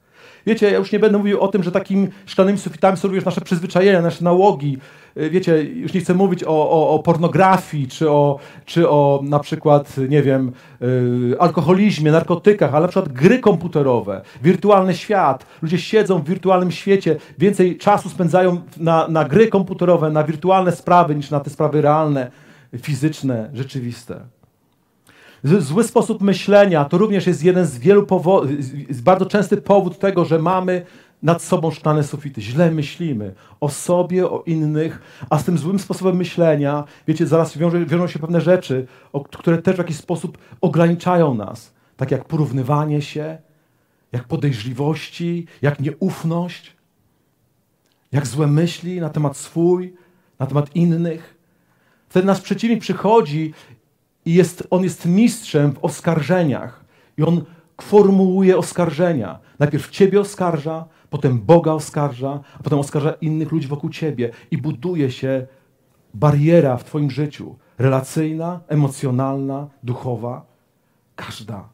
Wiecie, 0.47 0.71
ja 0.71 0.79
już 0.79 0.93
nie 0.93 0.99
będę 0.99 1.19
mówił 1.19 1.41
o 1.41 1.49
tym, 1.49 1.63
że 1.63 1.73
takimi 1.73 2.09
szklanymi 2.27 2.59
sufitami 2.59 2.97
są 2.97 3.09
również 3.09 3.25
nasze 3.25 3.41
przyzwyczajenia, 3.41 4.03
nasze 4.03 4.25
nałogi. 4.25 4.79
Y, 5.17 5.31
wiecie, 5.31 5.63
już 5.63 5.95
nie 5.95 6.01
chcę 6.01 6.15
mówić 6.15 6.45
o, 6.45 6.71
o, 6.71 6.91
o 6.91 6.99
pornografii, 6.99 7.89
czy 7.89 8.11
o, 8.11 8.39
czy 8.65 8.89
o 8.89 9.21
na 9.25 9.39
przykład, 9.39 9.97
nie 10.09 10.23
wiem, 10.23 10.53
yy, 10.81 11.37
alkoholizmie, 11.39 12.13
narkotykach, 12.13 12.75
ale 12.75 12.83
na 12.83 12.89
przykład 12.89 13.13
gry 13.13 13.39
komputerowe, 13.39 14.23
wirtualny 14.43 14.95
świat. 14.95 15.47
Ludzie 15.63 15.79
siedzą 15.79 16.19
w 16.19 16.29
wirtualnym 16.29 16.71
świecie, 16.71 17.17
więcej 17.39 17.79
czasu 17.79 18.09
spędzają 18.09 18.61
na, 18.77 19.09
na 19.09 19.25
gry 19.25 19.49
komputerowe, 19.49 20.11
na 20.11 20.25
wirtualne 20.25 20.73
sprawy, 20.73 21.15
niż 21.15 21.31
na 21.31 21.41
te 21.41 21.51
sprawy 21.51 21.83
realne, 21.83 22.31
fizyczne, 22.83 23.51
rzeczywiste. 23.55 24.21
Zły 25.45 25.85
sposób 25.85 26.23
myślenia 26.23 26.85
to 26.85 26.99
również 26.99 27.27
jest 27.27 27.45
jeden 27.45 27.67
z 27.67 27.79
wielu 27.79 28.07
powodów, 28.07 28.51
bardzo 29.03 29.27
częsty 29.27 29.57
powód 29.57 29.99
tego, 29.99 30.25
że 30.25 30.39
mamy 30.39 30.87
nad 31.23 31.43
sobą 31.43 31.71
szklane 31.71 32.05
sufity. 32.05 32.41
Źle 32.41 32.71
myślimy 32.71 33.35
o 33.61 33.69
sobie, 33.69 34.27
o 34.27 34.43
innych, 34.47 35.03
a 35.31 35.39
z 35.39 35.45
tym 35.45 35.59
złym 35.59 35.79
sposobem 35.79 36.17
myślenia, 36.17 36.85
wiecie, 37.09 37.27
zaraz 37.27 37.59
wiąże, 37.59 37.87
wiążą 37.87 38.07
się 38.07 38.19
pewne 38.19 38.41
rzeczy, 38.41 38.87
które 39.39 39.63
też 39.63 39.75
w 39.75 39.79
jakiś 39.79 39.97
sposób 39.97 40.39
ograniczają 40.61 41.35
nas. 41.35 41.75
Tak 41.97 42.11
jak 42.11 42.25
porównywanie 42.25 43.03
się, 43.03 43.39
jak 44.13 44.25
podejrzliwości, 44.25 45.47
jak 45.63 45.81
nieufność, 45.81 46.77
jak 48.13 48.27
złe 48.27 48.47
myśli 48.47 49.01
na 49.01 49.09
temat 49.09 49.37
swój, 49.37 49.95
na 50.39 50.47
temat 50.47 50.77
innych. 50.77 51.39
Wtedy 52.09 52.27
nasz 52.27 52.41
przeciwnik 52.41 52.81
przychodzi 52.81 53.55
i 54.25 54.35
jest, 54.35 54.67
on 54.71 54.85
jest 54.85 55.07
mistrzem 55.07 55.73
w 55.73 55.85
oskarżeniach. 55.85 56.85
I 57.19 57.23
on 57.23 57.45
formułuje 57.81 58.59
oskarżenia. 58.59 59.39
Najpierw 59.59 59.91
ciebie 59.91 60.21
oskarża, 60.21 60.85
potem 61.11 61.41
Boga 61.41 61.73
oskarża, 61.73 62.41
a 62.59 62.63
potem 62.63 62.79
oskarża 62.79 63.13
innych 63.13 63.53
ludzi 63.53 63.69
wokół 63.69 63.91
ciebie 63.91 64.31
i 64.51 64.59
buduje 64.59 65.11
się 65.11 65.47
bariera 66.15 66.77
w 66.77 66.85
twoim 66.85 67.11
życiu. 67.11 67.57
Relacyjna, 67.79 68.61
emocjonalna, 68.69 69.69
duchowa. 69.83 70.47
Każda. 71.17 71.69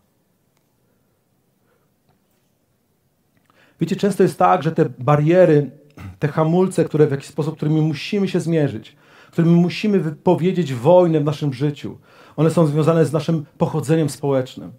Wiecie, 3.80 3.96
często 3.96 4.22
jest 4.22 4.38
tak, 4.38 4.62
że 4.62 4.72
te 4.72 4.84
bariery, 4.98 5.70
te 6.18 6.28
hamulce, 6.28 6.84
które 6.84 7.06
w 7.06 7.10
jakiś 7.10 7.26
sposób, 7.26 7.56
którymi 7.56 7.80
musimy 7.80 8.28
się 8.28 8.40
zmierzyć, 8.40 8.96
którymi 9.30 9.54
musimy 9.54 10.00
wypowiedzieć 10.00 10.75
wojnę 10.75 11.20
w 11.20 11.25
naszym 11.25 11.52
życiu, 11.52 11.99
one 12.37 12.50
są 12.50 12.66
związane 12.66 13.04
z 13.04 13.12
naszym 13.12 13.44
pochodzeniem 13.58 14.08
społecznym. 14.08 14.73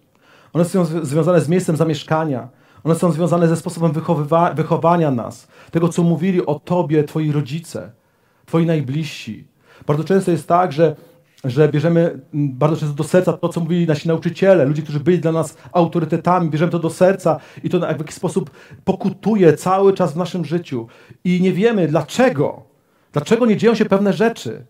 One 0.53 0.65
są 0.65 0.85
związane 0.85 1.41
z 1.41 1.49
miejscem 1.49 1.75
zamieszkania. 1.75 2.49
One 2.83 2.95
są 2.95 3.11
związane 3.11 3.47
ze 3.47 3.55
sposobem 3.55 3.91
wychowywa- 3.91 4.55
wychowania 4.55 5.11
nas. 5.11 5.47
Tego, 5.71 5.89
co 5.89 6.03
mówili 6.03 6.45
o 6.45 6.59
Tobie 6.59 7.03
Twoi 7.03 7.31
rodzice, 7.31 7.91
Twoi 8.45 8.65
najbliżsi. 8.65 9.47
Bardzo 9.87 10.03
często 10.03 10.31
jest 10.31 10.47
tak, 10.47 10.71
że, 10.71 10.95
że 11.43 11.69
bierzemy 11.69 12.19
bardzo 12.33 12.77
często 12.77 12.95
do 12.95 13.03
serca 13.03 13.33
to, 13.33 13.49
co 13.49 13.59
mówili 13.59 13.87
nasi 13.87 14.07
nauczyciele, 14.07 14.65
ludzie, 14.65 14.81
którzy 14.81 14.99
byli 14.99 15.19
dla 15.19 15.31
nas 15.31 15.57
autorytetami, 15.71 16.49
bierzemy 16.49 16.71
to 16.71 16.79
do 16.79 16.89
serca 16.89 17.39
i 17.63 17.69
to 17.69 17.79
w 17.79 17.81
jakiś 17.81 18.15
sposób 18.15 18.51
pokutuje 18.83 19.53
cały 19.53 19.93
czas 19.93 20.13
w 20.13 20.17
naszym 20.17 20.45
życiu. 20.45 20.87
I 21.23 21.41
nie 21.41 21.53
wiemy 21.53 21.87
dlaczego. 21.87 22.68
Dlaczego 23.13 23.45
nie 23.45 23.57
dzieją 23.57 23.75
się 23.75 23.85
pewne 23.85 24.13
rzeczy? 24.13 24.65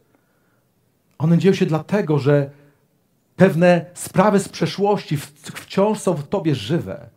One 1.17 1.37
dzieją 1.37 1.55
się 1.55 1.65
dlatego, 1.65 2.19
że 2.19 2.49
pewne 3.35 3.85
sprawy 3.93 4.39
z 4.39 4.49
przeszłości 4.49 5.17
wciąż 5.55 5.99
są 5.99 6.13
w 6.13 6.27
tobie 6.27 6.55
żywe, 6.55 7.09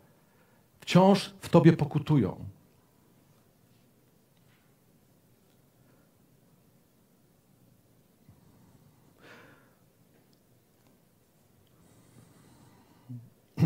wciąż 0.81 1.35
w 1.41 1.49
tobie 1.49 1.73
pokutują. 1.73 2.37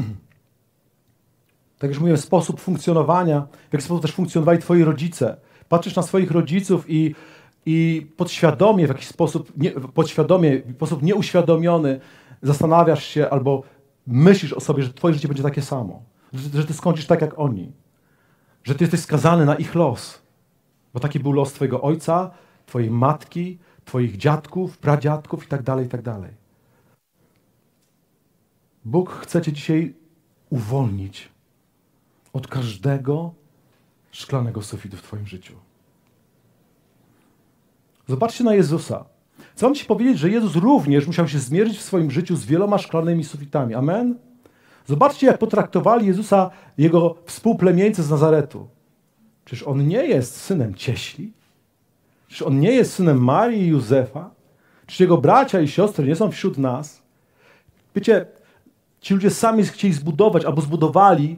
Tak 1.79 1.83
jak 1.83 1.91
już 1.91 1.99
mówiłem, 2.01 2.21
sposób 2.21 2.61
funkcjonowania, 2.61 3.47
w 3.71 3.73
jaki 3.73 3.85
sposób 3.85 4.03
też 4.03 4.13
funkcjonowali 4.13 4.59
twoi 4.59 4.85
rodzice. 4.85 5.37
Patrzysz 5.69 5.97
na 5.97 6.03
swoich 6.03 6.31
rodziców 6.31 6.85
i 6.89 7.15
i 7.67 8.07
podświadomie, 8.17 8.87
w 8.87 8.89
jakiś 8.89 9.07
sposób, 9.07 9.53
nie, 9.57 9.71
podświadomie, 9.71 10.63
w 10.63 10.75
sposób 10.75 11.03
nieuświadomiony 11.03 12.01
zastanawiasz 12.43 13.05
się 13.05 13.31
albo 13.31 13.63
myślisz 14.07 14.53
o 14.53 14.61
sobie, 14.61 14.83
że 14.83 14.93
twoje 14.93 15.15
życie 15.15 15.29
będzie 15.29 15.43
takie 15.43 15.63
samo. 15.63 16.03
Że, 16.33 16.61
że 16.61 16.67
ty 16.67 16.75
skończysz 16.75 17.07
tak 17.07 17.21
jak 17.21 17.39
oni. 17.39 17.73
Że 18.65 18.75
ty 18.75 18.85
jesteś 18.85 19.01
skazany 19.01 19.45
na 19.45 19.55
ich 19.55 19.75
los. 19.75 20.23
Bo 20.95 21.01
taki 21.01 21.21
był 21.21 21.33
los 21.33 21.53
twojego 21.53 21.83
ojca, 21.83 22.31
twojej 22.67 22.91
matki, 22.91 23.59
twoich 23.85 24.17
dziadków, 24.17 24.79
pradziadków 24.79 25.45
i 25.45 25.49
tak 25.49 25.63
dalej, 25.63 25.87
i 25.87 25.89
tak 25.89 26.03
dalej. 26.03 26.31
Bóg 28.85 29.11
chce 29.11 29.43
cię 29.43 29.53
dzisiaj 29.53 29.95
uwolnić 30.51 31.29
od 32.33 32.47
każdego 32.47 33.35
szklanego 34.11 34.63
sufitu 34.63 34.97
w 34.97 35.03
twoim 35.03 35.27
życiu. 35.27 35.66
Zobaczcie 38.09 38.45
na 38.45 38.55
Jezusa. 38.55 39.05
Chcę 39.53 39.67
wam 39.67 39.75
ci 39.75 39.85
powiedzieć, 39.85 40.19
że 40.19 40.31
Jezus 40.31 40.57
również 40.57 41.07
musiał 41.07 41.29
się 41.29 41.39
zmierzyć 41.39 41.79
w 41.79 41.83
swoim 41.83 42.11
życiu 42.11 42.37
z 42.37 42.45
wieloma 42.45 42.79
szklanymi 42.79 43.25
sufitami. 43.25 43.75
Amen? 43.75 44.19
Zobaczcie, 44.87 45.27
jak 45.27 45.39
potraktowali 45.39 46.07
Jezusa 46.07 46.51
jego 46.79 47.15
współplemieńcy 47.25 48.03
z 48.03 48.11
Nazaretu. 48.11 48.69
Czyż 49.45 49.63
on 49.63 49.89
nie 49.89 50.07
jest 50.07 50.37
synem 50.37 50.75
cieśli? 50.75 51.33
Czyż 52.29 52.43
on 52.43 52.61
nie 52.61 52.73
jest 52.73 52.93
synem 52.93 53.25
Marii 53.25 53.63
i 53.63 53.67
Józefa? 53.69 54.31
Czy 54.87 55.03
jego 55.03 55.19
bracia 55.19 55.61
i 55.61 55.69
siostry 55.69 56.07
nie 56.07 56.17
są 56.17 56.31
wśród 56.31 56.59
nas? 56.59 57.03
Wiecie, 57.95 58.27
ci 59.01 59.15
ludzie 59.15 59.31
sami 59.31 59.65
chcieli 59.65 59.95
zbudować 59.95 60.45
albo 60.45 60.63
zbudowali 60.63 61.37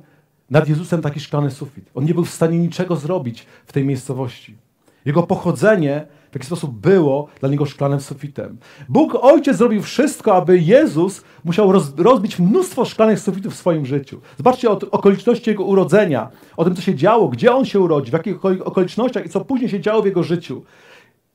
nad 0.50 0.68
Jezusem 0.68 1.02
taki 1.02 1.20
szklany 1.20 1.50
sufit. 1.50 1.90
On 1.94 2.04
nie 2.04 2.14
był 2.14 2.24
w 2.24 2.30
stanie 2.30 2.58
niczego 2.58 2.96
zrobić 2.96 3.46
w 3.66 3.72
tej 3.72 3.84
miejscowości. 3.84 4.56
Jego 5.04 5.22
pochodzenie 5.22 6.06
w 6.30 6.34
jaki 6.34 6.46
sposób 6.46 6.80
było 6.80 7.28
dla 7.40 7.48
niego 7.48 7.66
szklanym 7.66 8.00
sufitem. 8.00 8.58
Bóg 8.88 9.14
Ojciec 9.14 9.56
zrobił 9.56 9.82
wszystko, 9.82 10.34
aby 10.34 10.58
Jezus 10.58 11.24
musiał 11.44 11.72
roz, 11.72 11.94
rozbić 11.96 12.38
mnóstwo 12.38 12.84
szklanych 12.84 13.20
sufitów 13.20 13.54
w 13.54 13.56
swoim 13.56 13.86
życiu. 13.86 14.20
Zobaczcie 14.36 14.70
o 14.70 14.78
okoliczności 14.90 15.50
Jego 15.50 15.64
urodzenia, 15.64 16.30
o 16.56 16.64
tym, 16.64 16.76
co 16.76 16.82
się 16.82 16.94
działo, 16.94 17.28
gdzie 17.28 17.54
On 17.54 17.64
się 17.64 17.80
urodził, 17.80 18.10
w 18.10 18.12
jakich 18.12 18.44
okolicznościach 18.44 19.26
i 19.26 19.28
co 19.28 19.44
później 19.44 19.70
się 19.70 19.80
działo 19.80 20.02
w 20.02 20.06
Jego 20.06 20.22
życiu. 20.22 20.62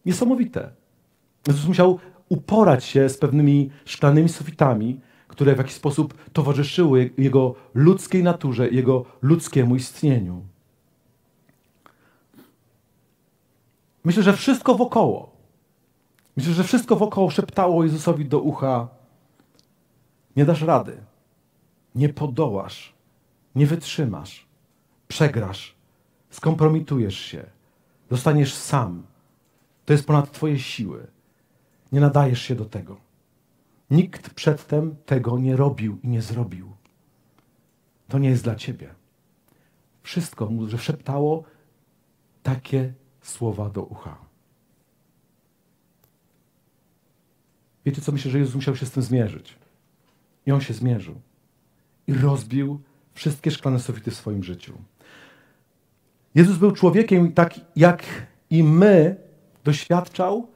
Niesamowite. 0.05 0.69
Jezus 1.47 1.67
musiał 1.67 1.99
uporać 2.29 2.85
się 2.85 3.09
z 3.09 3.17
pewnymi 3.17 3.69
szklanymi 3.85 4.29
sufitami, 4.29 4.99
które 5.27 5.55
w 5.55 5.57
jakiś 5.57 5.73
sposób 5.73 6.13
towarzyszyły 6.33 7.09
Jego 7.17 7.55
ludzkiej 7.73 8.23
naturze, 8.23 8.69
Jego 8.69 9.05
ludzkiemu 9.21 9.75
istnieniu. 9.75 10.52
Myślę, 14.03 14.23
że 14.23 14.33
wszystko 14.33 14.75
wokoło. 14.75 15.33
Myślę, 16.37 16.53
że 16.53 16.63
wszystko 16.63 16.95
wokoło 16.95 17.29
szeptało 17.29 17.83
Jezusowi 17.83 18.25
do 18.25 18.39
ucha: 18.39 18.87
Nie 20.35 20.45
dasz 20.45 20.61
rady, 20.61 20.97
nie 21.95 22.09
podołasz, 22.09 22.93
nie 23.55 23.65
wytrzymasz, 23.65 24.47
przegrasz, 25.07 25.75
skompromitujesz 26.29 27.19
się, 27.19 27.45
zostaniesz 28.11 28.53
sam. 28.53 29.03
To 29.85 29.93
jest 29.93 30.05
ponad 30.07 30.31
Twoje 30.31 30.59
siły. 30.59 31.07
Nie 31.91 31.99
nadajesz 31.99 32.41
się 32.41 32.55
do 32.55 32.65
tego. 32.65 32.97
Nikt 33.91 34.33
przedtem 34.33 34.95
tego 35.05 35.39
nie 35.39 35.55
robił 35.55 35.99
i 36.03 36.07
nie 36.07 36.21
zrobił. 36.21 36.71
To 38.07 38.19
nie 38.19 38.29
jest 38.29 38.43
dla 38.43 38.55
Ciebie. 38.55 38.95
Wszystko 40.03 40.49
mu, 40.49 40.77
szeptało 40.77 41.43
takie 42.43 42.93
słowa 43.23 43.69
do 43.69 43.83
ucha. 43.83 44.17
Wiecie 47.85 48.01
co? 48.01 48.11
Myślę, 48.11 48.31
że 48.31 48.39
Jezus 48.39 48.55
musiał 48.55 48.75
się 48.75 48.85
z 48.85 48.91
tym 48.91 49.03
zmierzyć. 49.03 49.55
I 50.45 50.51
On 50.51 50.61
się 50.61 50.73
zmierzył. 50.73 51.15
I 52.07 52.13
rozbił 52.13 52.79
wszystkie 53.13 53.51
szklane 53.51 53.79
sufity 53.79 54.11
w 54.11 54.15
swoim 54.15 54.43
życiu. 54.43 54.73
Jezus 56.35 56.57
był 56.57 56.71
człowiekiem 56.71 57.31
tak 57.31 57.59
jak 57.75 58.03
i 58.49 58.63
my 58.63 59.15
doświadczał 59.63 60.47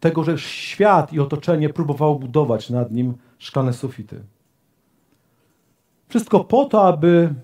tego, 0.00 0.24
że 0.24 0.38
świat 0.38 1.12
i 1.12 1.20
otoczenie 1.20 1.68
próbowało 1.68 2.18
budować 2.18 2.70
nad 2.70 2.92
nim 2.92 3.14
szklane 3.38 3.72
sufity. 3.72 4.22
Wszystko 6.08 6.44
po 6.44 6.64
to, 6.64 6.88
aby, 6.88 7.34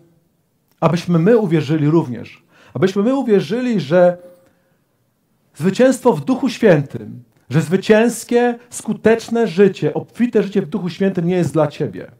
abyśmy 0.80 1.18
my 1.18 1.38
uwierzyli 1.38 1.88
również. 1.88 2.42
Abyśmy 2.74 3.02
my 3.02 3.14
uwierzyli, 3.14 3.80
że 3.80 4.18
Zwycięstwo 5.54 6.12
w 6.12 6.24
Duchu 6.24 6.48
Świętym, 6.48 7.22
że 7.50 7.60
zwycięskie, 7.60 8.58
skuteczne 8.70 9.46
życie, 9.46 9.94
obfite 9.94 10.42
życie 10.42 10.62
w 10.62 10.68
Duchu 10.68 10.90
Świętym 10.90 11.26
nie 11.26 11.36
jest 11.36 11.52
dla 11.52 11.66
ciebie. 11.66 12.10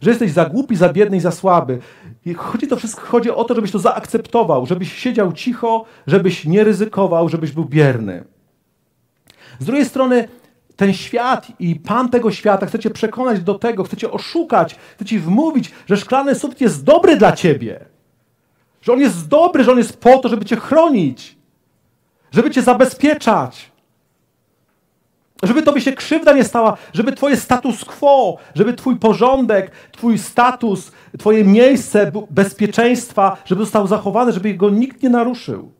Że 0.00 0.10
jesteś 0.10 0.32
za 0.32 0.44
głupi, 0.44 0.76
za 0.76 0.92
biedny 0.92 1.16
i 1.16 1.20
za 1.20 1.30
słaby. 1.30 1.78
I 2.24 2.34
chodzi 2.34 2.66
to 2.66 2.76
wszystko 2.76 3.06
chodzi 3.06 3.30
o 3.30 3.44
to, 3.44 3.54
żebyś 3.54 3.70
to 3.70 3.78
zaakceptował, 3.78 4.66
żebyś 4.66 4.92
siedział 4.92 5.32
cicho, 5.32 5.84
żebyś 6.06 6.44
nie 6.44 6.64
ryzykował, 6.64 7.28
żebyś 7.28 7.52
był 7.52 7.64
bierny. 7.64 8.24
Z 9.58 9.64
drugiej 9.64 9.84
strony 9.84 10.28
ten 10.76 10.92
świat 10.92 11.46
i 11.58 11.76
Pan 11.76 12.08
tego 12.08 12.30
świata 12.30 12.66
chce 12.66 12.78
cię 12.78 12.90
przekonać 12.90 13.40
do 13.40 13.54
tego, 13.54 13.84
chce 13.84 13.96
cię 13.96 14.10
oszukać, 14.10 14.76
chce 14.94 15.04
ci 15.04 15.18
wmówić, 15.18 15.70
że 15.86 15.96
szklany 15.96 16.34
sufit 16.34 16.60
jest 16.60 16.84
dobry 16.84 17.16
dla 17.16 17.32
ciebie. 17.32 17.84
Że 18.82 18.92
on 18.92 19.00
jest 19.00 19.28
dobry, 19.28 19.64
że 19.64 19.72
on 19.72 19.78
jest 19.78 20.00
po 20.00 20.18
to, 20.18 20.28
żeby 20.28 20.44
cię 20.44 20.56
chronić 20.56 21.37
żeby 22.32 22.50
cię 22.50 22.62
zabezpieczać. 22.62 23.70
Żeby 25.42 25.62
tobie 25.62 25.80
się 25.80 25.92
krzywda 25.92 26.32
nie 26.32 26.44
stała, 26.44 26.76
żeby 26.92 27.12
twoje 27.12 27.36
status 27.36 27.84
quo, 27.84 28.36
żeby 28.54 28.74
twój 28.74 28.96
porządek, 28.96 29.70
twój 29.92 30.18
status, 30.18 30.92
twoje 31.18 31.44
miejsce 31.44 32.12
bezpieczeństwa, 32.30 33.36
żeby 33.44 33.60
został 33.60 33.86
zachowany, 33.86 34.32
żeby 34.32 34.54
go 34.54 34.70
nikt 34.70 35.02
nie 35.02 35.10
naruszył. 35.10 35.72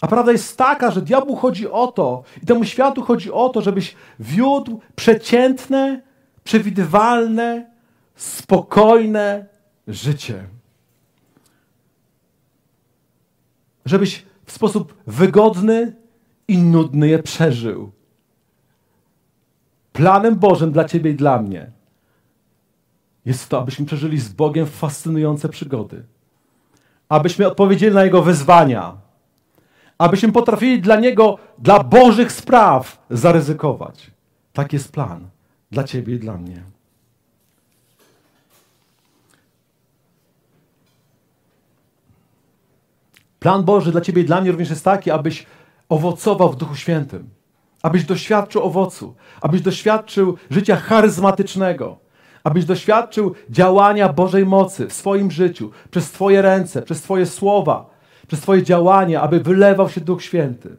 A 0.00 0.08
prawda 0.08 0.32
jest 0.32 0.56
taka, 0.56 0.90
że 0.90 1.02
diabłu 1.02 1.36
chodzi 1.36 1.70
o 1.70 1.86
to, 1.86 2.22
i 2.42 2.46
temu 2.46 2.64
światu 2.64 3.02
chodzi 3.02 3.32
o 3.32 3.48
to, 3.48 3.62
żebyś 3.62 3.94
wiódł 4.18 4.80
przeciętne, 4.96 6.02
przewidywalne, 6.44 7.70
spokojne 8.16 9.46
życie. 9.88 10.44
Żebyś 13.84 14.24
w 14.44 14.52
sposób 14.52 14.94
wygodny 15.06 15.96
i 16.48 16.58
nudny 16.58 17.08
je 17.08 17.22
przeżył. 17.22 17.92
Planem 19.92 20.36
Bożym 20.36 20.72
dla 20.72 20.84
Ciebie 20.84 21.10
i 21.10 21.14
dla 21.14 21.42
mnie 21.42 21.70
jest 23.24 23.48
to, 23.48 23.58
abyśmy 23.60 23.86
przeżyli 23.86 24.20
z 24.20 24.28
Bogiem 24.28 24.66
fascynujące 24.66 25.48
przygody. 25.48 26.04
Abyśmy 27.08 27.46
odpowiedzieli 27.46 27.94
na 27.94 28.04
Jego 28.04 28.22
wyzwania. 28.22 28.96
Abyśmy 29.98 30.32
potrafili 30.32 30.80
dla 30.80 30.96
Niego, 30.96 31.38
dla 31.58 31.84
Bożych 31.84 32.32
spraw 32.32 33.06
zaryzykować. 33.10 34.10
Tak 34.52 34.72
jest 34.72 34.92
plan 34.92 35.28
dla 35.70 35.84
Ciebie 35.84 36.14
i 36.14 36.18
dla 36.18 36.38
mnie. 36.38 36.62
Plan 43.42 43.64
Boży 43.64 43.92
dla 43.92 44.00
ciebie 44.00 44.22
i 44.22 44.24
dla 44.24 44.40
mnie 44.40 44.50
również 44.50 44.70
jest 44.70 44.84
taki, 44.84 45.10
abyś 45.10 45.46
owocował 45.88 46.52
w 46.52 46.56
Duchu 46.56 46.76
Świętym, 46.76 47.28
abyś 47.82 48.04
doświadczył 48.04 48.62
owocu, 48.62 49.14
abyś 49.40 49.60
doświadczył 49.60 50.36
życia 50.50 50.76
charyzmatycznego, 50.76 51.98
abyś 52.44 52.64
doświadczył 52.64 53.34
działania 53.50 54.12
Bożej 54.12 54.46
mocy 54.46 54.86
w 54.86 54.92
swoim 54.92 55.30
życiu, 55.30 55.70
przez 55.90 56.10
Twoje 56.10 56.42
ręce, 56.42 56.82
przez 56.82 57.02
Twoje 57.02 57.26
słowa, 57.26 57.90
przez 58.26 58.40
Twoje 58.40 58.62
działanie, 58.62 59.20
aby 59.20 59.40
wylewał 59.40 59.88
się 59.88 60.00
Duch 60.00 60.22
Święty. 60.22 60.76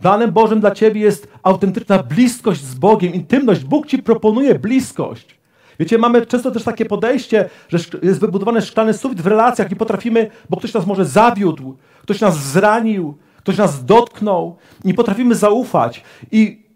Planem 0.00 0.32
Bożym 0.32 0.60
dla 0.60 0.70
Ciebie 0.70 1.00
jest 1.00 1.28
autentyczna 1.42 2.02
bliskość 2.02 2.64
z 2.64 2.74
Bogiem, 2.74 3.14
intymność. 3.14 3.64
Bóg 3.64 3.86
Ci 3.86 4.02
proponuje 4.02 4.58
bliskość. 4.58 5.39
Wiecie, 5.80 5.98
mamy 5.98 6.26
często 6.26 6.50
też 6.50 6.64
takie 6.64 6.84
podejście, 6.84 7.48
że 7.68 7.78
jest 8.02 8.20
wybudowany 8.20 8.62
szklany 8.62 8.94
sufit 8.94 9.20
w 9.20 9.26
relacjach 9.26 9.70
i 9.70 9.76
potrafimy, 9.76 10.30
bo 10.50 10.56
ktoś 10.56 10.74
nas 10.74 10.86
może 10.86 11.04
zawiódł, 11.04 11.76
ktoś 12.02 12.20
nas 12.20 12.38
zranił, 12.38 13.18
ktoś 13.36 13.56
nas 13.56 13.84
dotknął, 13.84 14.56
nie 14.84 14.94
potrafimy 14.94 15.34
zaufać. 15.34 16.04
I 16.32 16.66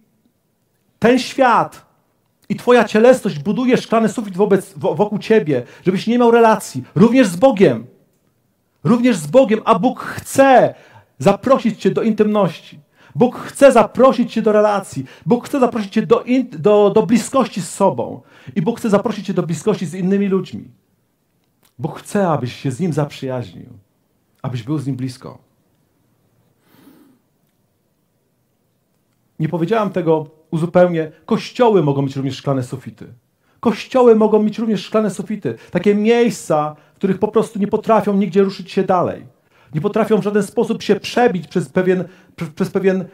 ten 0.98 1.18
świat 1.18 1.86
i 2.48 2.56
Twoja 2.56 2.84
cielesność 2.84 3.38
buduje 3.38 3.76
szklany 3.76 4.08
sufit 4.08 4.36
wobec, 4.36 4.74
wokół 4.76 5.18
Ciebie, 5.18 5.62
żebyś 5.86 6.06
nie 6.06 6.18
miał 6.18 6.30
relacji, 6.30 6.84
również 6.94 7.26
z 7.26 7.36
Bogiem. 7.36 7.86
Również 8.84 9.16
z 9.16 9.26
Bogiem, 9.26 9.60
a 9.64 9.78
Bóg 9.78 10.00
chce 10.00 10.74
zaprosić 11.18 11.80
Cię 11.80 11.90
do 11.90 12.02
intymności. 12.02 12.83
Bóg 13.14 13.36
chce 13.36 13.72
zaprosić 13.72 14.32
Cię 14.32 14.42
do 14.42 14.52
relacji. 14.52 15.04
Bóg 15.26 15.46
chce 15.46 15.60
zaprosić 15.60 15.92
Cię 15.92 16.06
do, 16.06 16.22
in, 16.22 16.48
do, 16.58 16.90
do 16.94 17.06
bliskości 17.06 17.62
z 17.62 17.68
sobą. 17.68 18.20
I 18.56 18.62
Bóg 18.62 18.78
chce 18.78 18.90
zaprosić 18.90 19.26
Cię 19.26 19.34
do 19.34 19.42
bliskości 19.42 19.86
z 19.86 19.94
innymi 19.94 20.28
ludźmi. 20.28 20.68
Bóg 21.78 21.98
chce, 21.98 22.28
abyś 22.28 22.56
się 22.56 22.70
z 22.70 22.80
Nim 22.80 22.92
zaprzyjaźnił, 22.92 23.66
abyś 24.42 24.62
był 24.62 24.78
z 24.78 24.86
Nim 24.86 24.96
blisko. 24.96 25.38
Nie 29.38 29.48
powiedziałam 29.48 29.90
tego 29.90 30.26
uzupełnię. 30.50 31.12
Kościoły 31.26 31.82
mogą 31.82 32.02
mieć 32.02 32.16
również 32.16 32.36
szklane 32.36 32.62
sufity. 32.62 33.06
Kościoły 33.60 34.14
mogą 34.14 34.42
mieć 34.42 34.58
również 34.58 34.84
szklane 34.84 35.10
sufity. 35.10 35.54
Takie 35.70 35.94
miejsca, 35.94 36.76
w 36.94 36.96
których 36.96 37.18
po 37.18 37.28
prostu 37.28 37.58
nie 37.58 37.66
potrafią 37.66 38.16
nigdzie 38.16 38.42
ruszyć 38.42 38.72
się 38.72 38.82
dalej. 38.82 39.26
Nie 39.74 39.80
potrafią 39.80 40.18
w 40.18 40.24
żaden 40.24 40.42
sposób 40.42 40.82
się 40.82 41.00
przebić 41.00 41.48
przez 41.48 41.68
pewien, 41.68 42.04
przez 42.54 42.70
pewien 42.70 43.04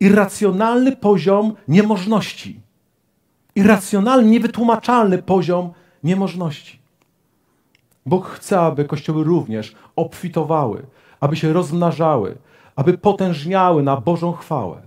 irracjonalny 0.00 0.96
poziom 0.96 1.54
niemożności. 1.68 2.60
Irracjonalny, 3.54 4.30
niewytłumaczalny 4.30 5.22
poziom 5.22 5.72
niemożności. 6.04 6.78
Bóg 8.06 8.26
chce, 8.26 8.60
aby 8.60 8.84
kościoły 8.84 9.24
również 9.24 9.74
obfitowały, 9.96 10.86
aby 11.20 11.36
się 11.36 11.52
rozmnażały, 11.52 12.36
aby 12.76 12.98
potężniały 12.98 13.82
na 13.82 13.96
Bożą 13.96 14.32
chwałę. 14.32 14.82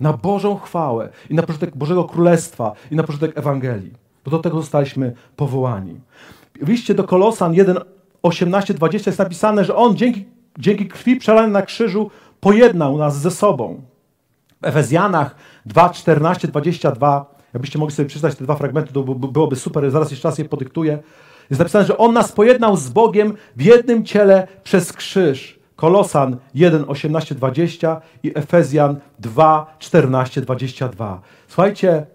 Na 0.00 0.12
Bożą 0.12 0.56
chwałę 0.56 1.08
i 1.30 1.34
na 1.34 1.42
pożytek 1.42 1.76
Bożego 1.76 2.04
Królestwa 2.04 2.72
i 2.90 2.96
na 2.96 3.02
pożytek 3.02 3.38
Ewangelii. 3.38 3.92
Bo 4.24 4.30
do 4.30 4.38
tego 4.38 4.60
zostaliśmy 4.60 5.14
powołani. 5.36 6.00
W 6.62 6.68
liście 6.68 6.94
do 6.94 7.04
Kolosan 7.04 7.54
1, 7.54 7.78
18, 8.22 8.74
20 8.74 9.10
jest 9.10 9.18
napisane, 9.18 9.64
że 9.64 9.76
On 9.76 9.96
dzięki, 9.96 10.24
dzięki 10.58 10.88
krwi 10.88 11.16
przelanej 11.16 11.50
na 11.50 11.62
krzyżu 11.62 12.10
pojednał 12.40 12.98
nas 12.98 13.18
ze 13.18 13.30
sobą. 13.30 13.82
W 14.62 14.64
Efezjanach 14.64 15.36
2, 15.66 15.90
14, 15.90 16.48
22, 16.48 17.34
jakbyście 17.54 17.78
mogli 17.78 17.96
sobie 17.96 18.08
przeczytać 18.08 18.34
te 18.34 18.44
dwa 18.44 18.54
fragmenty, 18.54 18.92
to 18.92 19.02
byłoby 19.02 19.56
super, 19.56 19.90
zaraz 19.90 20.10
jeszcze 20.10 20.28
raz 20.28 20.38
je 20.38 20.44
podyktuję. 20.44 20.98
Jest 21.50 21.58
napisane, 21.58 21.84
że 21.84 21.98
On 21.98 22.12
nas 22.12 22.32
pojednał 22.32 22.76
z 22.76 22.88
Bogiem 22.88 23.34
w 23.56 23.62
jednym 23.62 24.04
ciele 24.04 24.48
przez 24.64 24.92
krzyż. 24.92 25.58
Kolosan 25.76 26.36
1, 26.54 26.84
18, 26.88 27.34
20 27.34 28.00
i 28.22 28.32
Efezjan 28.34 29.00
2, 29.18 29.76
14, 29.78 30.40
22. 30.40 31.20
Słuchajcie, 31.48 32.06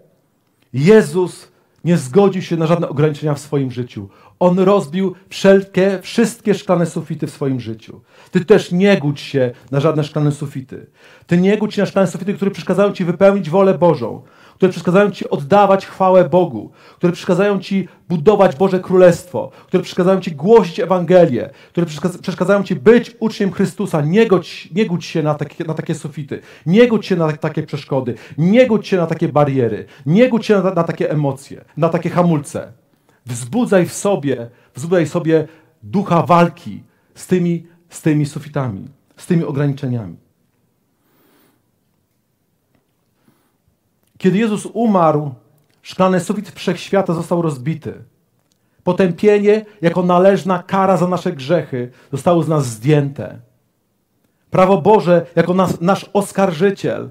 Jezus 0.72 1.48
nie 1.84 1.96
zgodził 1.96 2.42
się 2.42 2.56
na 2.56 2.66
żadne 2.66 2.88
ograniczenia 2.88 3.34
w 3.34 3.38
swoim 3.38 3.70
życiu. 3.70 4.08
On 4.40 4.58
rozbił 4.58 5.14
wszelkie, 5.28 5.98
wszystkie 6.02 6.54
szklane 6.54 6.86
sufity 6.86 7.26
w 7.26 7.30
swoim 7.30 7.60
życiu. 7.60 8.00
Ty 8.30 8.44
też 8.44 8.72
nie 8.72 8.96
gódź 8.96 9.20
się 9.20 9.50
na 9.70 9.80
żadne 9.80 10.04
szklane 10.04 10.32
sufity. 10.32 10.86
Ty 11.26 11.38
nie 11.38 11.58
gódź 11.58 11.74
się 11.74 11.82
na 11.82 11.86
szklane 11.86 12.08
sufity, 12.08 12.34
które 12.34 12.50
przeszkadzają 12.50 12.92
ci 12.92 13.04
wypełnić 13.04 13.50
wolę 13.50 13.78
Bożą 13.78 14.22
które 14.58 14.72
przeszkadzają 14.72 15.10
Ci 15.10 15.30
oddawać 15.30 15.86
chwałę 15.86 16.28
Bogu, 16.28 16.70
które 16.96 17.12
przeszkadzają 17.12 17.60
Ci 17.60 17.88
budować 18.08 18.56
Boże 18.56 18.80
Królestwo, 18.80 19.50
które 19.66 19.82
przeszkadzają 19.82 20.20
Ci 20.20 20.32
głosić 20.32 20.80
Ewangelię, 20.80 21.50
które 21.68 21.86
przeszkadzają 22.22 22.62
Ci 22.62 22.74
być 22.74 23.16
uczniem 23.20 23.52
Chrystusa. 23.52 24.00
Nie 24.00 24.26
godź, 24.26 24.68
nie 24.74 24.86
gódź 24.86 25.04
się 25.04 25.22
na 25.22 25.34
takie, 25.34 25.64
na 25.64 25.74
takie 25.74 25.94
sufity, 25.94 26.40
nie 26.66 26.88
gódź 26.88 27.06
się 27.06 27.16
na 27.16 27.32
takie 27.32 27.62
przeszkody, 27.62 28.14
nie 28.38 28.66
gódź 28.66 28.88
się 28.88 28.96
na 28.96 29.06
takie 29.06 29.28
bariery, 29.28 29.86
nie 30.06 30.28
gódź 30.28 30.46
się 30.46 30.54
na, 30.62 30.74
na 30.74 30.84
takie 30.84 31.10
emocje, 31.10 31.64
na 31.76 31.88
takie 31.88 32.10
hamulce. 32.10 32.72
Wzbudzaj 33.28 33.86
w 33.86 33.92
sobie, 33.92 34.50
wzbudzaj 34.74 35.06
sobie 35.06 35.48
ducha 35.82 36.22
walki 36.22 36.82
z 37.14 37.26
tymi, 37.26 37.66
z 37.88 38.02
tymi 38.02 38.26
sufitami, 38.26 38.88
z 39.16 39.26
tymi 39.26 39.44
ograniczeniami. 39.44 40.16
Kiedy 44.18 44.38
Jezus 44.38 44.66
umarł, 44.72 45.34
szklany 45.82 46.20
sufit 46.20 46.50
wszechświata 46.50 47.14
został 47.14 47.42
rozbity. 47.42 48.04
Potępienie 48.84 49.64
jako 49.82 50.02
należna 50.02 50.62
kara 50.62 50.96
za 50.96 51.08
nasze 51.08 51.32
grzechy 51.32 51.90
zostało 52.12 52.42
z 52.42 52.48
nas 52.48 52.66
zdjęte. 52.66 53.38
Prawo 54.50 54.82
Boże 54.82 55.26
jako 55.36 55.54
nas, 55.54 55.80
nasz 55.80 56.10
oskarżyciel, 56.12 57.10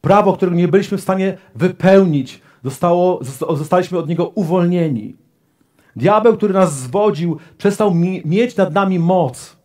prawo, 0.00 0.32
którego 0.32 0.56
nie 0.56 0.68
byliśmy 0.68 0.98
w 0.98 1.00
stanie 1.02 1.38
wypełnić, 1.54 2.42
zostało, 2.64 3.20
zostaliśmy 3.56 3.98
od 3.98 4.08
niego 4.08 4.28
uwolnieni. 4.28 5.25
Diabeł, 5.96 6.36
który 6.36 6.54
nas 6.54 6.78
zwodził, 6.78 7.38
przestał 7.58 7.94
mi, 7.94 8.22
mieć 8.24 8.56
nad 8.56 8.74
nami 8.74 8.98
moc. 8.98 9.56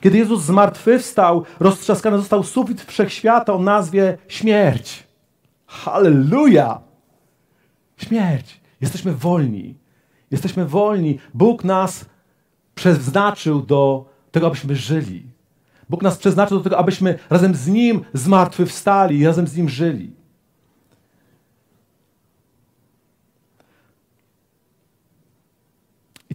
Kiedy 0.00 0.18
Jezus 0.18 0.42
zmartwychwstał, 0.42 1.44
roztrzaskany 1.60 2.18
został 2.18 2.44
sufit 2.44 2.82
wszechświata 2.82 3.52
o 3.52 3.58
nazwie 3.58 4.18
śmierć. 4.28 5.06
Halleluja! 5.66 6.80
Śmierć. 7.96 8.60
Jesteśmy 8.80 9.12
wolni. 9.12 9.74
Jesteśmy 10.30 10.66
wolni. 10.66 11.18
Bóg 11.34 11.64
nas 11.64 12.04
przeznaczył 12.74 13.62
do 13.62 14.04
tego, 14.30 14.46
abyśmy 14.46 14.76
żyli. 14.76 15.22
Bóg 15.88 16.02
nas 16.02 16.18
przeznaczył 16.18 16.58
do 16.58 16.64
tego, 16.64 16.78
abyśmy 16.78 17.18
razem 17.30 17.54
z 17.54 17.68
Nim 17.68 18.04
zmartwychwstali 18.12 19.18
i 19.18 19.26
razem 19.26 19.46
z 19.46 19.56
Nim 19.56 19.68
żyli. 19.68 20.17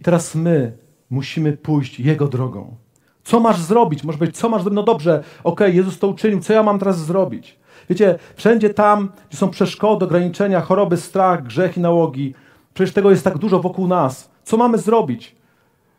Teraz 0.04 0.34
my 0.34 0.76
musimy 1.10 1.52
pójść 1.52 2.00
Jego 2.00 2.28
drogą. 2.28 2.76
Co 3.24 3.40
masz 3.40 3.60
zrobić? 3.60 4.04
Może 4.04 4.18
być, 4.18 4.36
co 4.36 4.48
masz 4.48 4.62
zrobić? 4.62 4.76
No 4.76 4.82
dobrze, 4.82 5.18
okej, 5.18 5.66
okay, 5.68 5.72
Jezus 5.72 5.98
to 5.98 6.08
uczynił, 6.08 6.40
co 6.40 6.52
ja 6.52 6.62
mam 6.62 6.78
teraz 6.78 6.98
zrobić? 6.98 7.58
Wiecie, 7.90 8.18
wszędzie 8.36 8.74
tam, 8.74 9.12
gdzie 9.28 9.38
są 9.38 9.50
przeszkody, 9.50 10.04
ograniczenia, 10.04 10.60
choroby, 10.60 10.96
strach, 10.96 11.42
grzech 11.42 11.76
i 11.76 11.80
nałogi, 11.80 12.34
przecież 12.74 12.94
tego 12.94 13.10
jest 13.10 13.24
tak 13.24 13.38
dużo 13.38 13.60
wokół 13.60 13.86
nas. 13.86 14.30
Co 14.42 14.56
mamy 14.56 14.78
zrobić? 14.78 15.36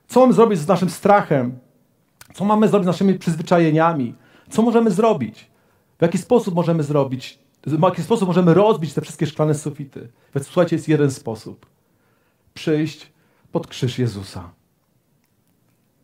Co 0.08 0.20
mamy 0.20 0.34
zrobić 0.34 0.60
z 0.60 0.68
naszym 0.68 0.90
strachem? 0.90 1.60
Co 2.34 2.46
mamy 2.46 2.68
zrobić 2.68 2.86
z 2.86 2.88
naszymi 2.88 3.20
przyzwyczajeniami? 3.20 4.16
Co 4.50 4.62
możemy 4.62 4.92
zrobić? 4.92 5.52
W 6.00 6.02
jaki 6.02 6.18
sposób 6.18 6.56
możemy 6.56 6.84
zrobić? 6.84 7.40
W 7.68 7.82
jaki 7.84 8.02
sposób 8.02 8.28
możemy 8.28 8.54
rozbić 8.54 8.94
te 8.94 9.02
wszystkie 9.02 9.26
szklane 9.28 9.56
sufity? 9.56 10.08
Więc 10.36 10.48
słuchajcie, 10.48 10.76
jest 10.76 10.88
jeden 10.88 11.12
sposób. 11.12 11.66
Przyjść 12.54 13.15
pod 13.56 13.68
krzyż 13.68 14.00
Jezusa. 14.00 14.50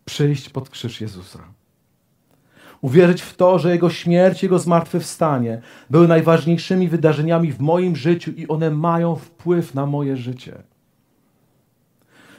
Przyjść 0.06 0.50
pod 0.50 0.70
krzyż 0.70 1.02
Jezusa. 1.02 1.40
Uwierzyć 2.82 3.22
w 3.22 3.36
to, 3.36 3.60
że 3.60 3.72
Jego 3.72 3.90
śmierć, 3.90 4.44
Jego 4.44 4.60
zmartwychwstanie 4.60 5.62
były 5.90 6.08
najważniejszymi 6.08 6.88
wydarzeniami 6.88 7.52
w 7.52 7.60
moim 7.60 7.96
życiu 7.96 8.32
i 8.32 8.48
one 8.48 8.72
mają 8.72 9.16
wpływ 9.16 9.74
na 9.74 9.86
moje 9.86 10.18
życie. 10.18 10.64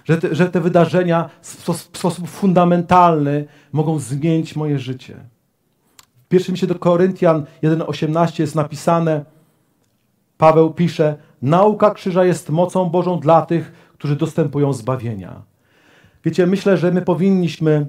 Że 0.05 0.19
te, 0.19 0.35
że 0.35 0.51
te 0.51 0.61
wydarzenia 0.61 1.31
w 1.43 1.73
sposób 1.99 2.29
fundamentalny 2.29 3.47
mogą 3.73 3.99
zmienić 3.99 4.57
moje 4.57 4.79
życie. 4.79 5.17
W 6.25 6.29
pierwszym 6.29 6.53
liście 6.53 6.67
do 6.67 6.79
Koryntian 6.79 7.45
1,18 7.63 8.41
jest 8.41 8.55
napisane, 8.55 9.25
Paweł 10.39 10.75
pisze, 10.75 11.17
nauka 11.43 11.91
krzyża 11.91 12.25
jest 12.25 12.51
mocą 12.51 12.91
Bożą 12.91 13.21
dla 13.21 13.47
tych, 13.47 13.73
którzy 14.03 14.17
dostępują 14.17 14.73
zbawienia. 14.73 15.43
Wiecie, 16.25 16.47
myślę, 16.47 16.77
że 16.77 16.93
my 16.93 17.03
powinniśmy 17.03 17.87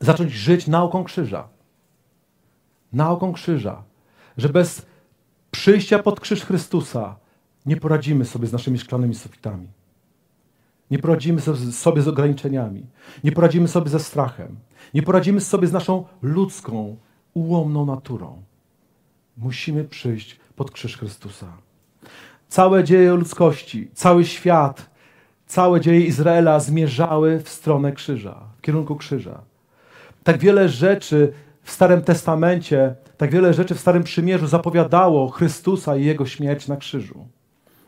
zacząć 0.00 0.32
żyć 0.32 0.66
nauką 0.66 1.04
krzyża. 1.04 1.48
Nauką 2.92 3.32
krzyża. 3.32 3.82
Że 4.36 4.48
bez 4.48 4.86
przyjścia 5.50 5.98
pod 5.98 6.20
krzyż 6.20 6.44
Chrystusa 6.44 7.16
nie 7.66 7.76
poradzimy 7.76 8.24
sobie 8.24 8.46
z 8.46 8.52
naszymi 8.52 8.78
szklanymi 8.78 9.14
sufitami. 9.14 9.66
Nie 10.90 10.98
poradzimy 10.98 11.40
sobie 11.72 12.02
z 12.02 12.08
ograniczeniami. 12.08 12.86
Nie 13.24 13.32
poradzimy 13.32 13.68
sobie 13.68 13.90
ze 13.90 14.00
strachem. 14.00 14.56
Nie 14.94 15.02
poradzimy 15.02 15.40
sobie 15.40 15.66
z 15.66 15.72
naszą 15.72 16.04
ludzką, 16.22 16.96
ułomną 17.34 17.86
naturą. 17.86 18.42
Musimy 19.36 19.84
przyjść 19.84 20.40
pod 20.56 20.70
krzyż 20.70 20.96
Chrystusa. 20.96 21.67
Całe 22.48 22.84
dzieje 22.84 23.12
ludzkości, 23.14 23.90
cały 23.94 24.24
świat, 24.24 24.90
całe 25.46 25.80
dzieje 25.80 26.00
Izraela 26.00 26.60
zmierzały 26.60 27.40
w 27.40 27.48
stronę 27.48 27.92
krzyża, 27.92 28.40
w 28.58 28.60
kierunku 28.60 28.96
krzyża 28.96 29.42
tak 30.28 30.38
wiele 30.38 30.68
rzeczy 30.68 31.32
w 31.62 31.70
Starym 31.70 32.02
Testamencie, 32.02 32.94
tak 33.16 33.30
wiele 33.30 33.54
rzeczy 33.54 33.74
w 33.74 33.80
Starym 33.80 34.02
Przymierzu 34.02 34.46
zapowiadało 34.46 35.28
Chrystusa 35.28 35.96
i 35.96 36.04
Jego 36.04 36.26
śmierć 36.26 36.68
na 36.68 36.76
krzyżu. 36.76 37.26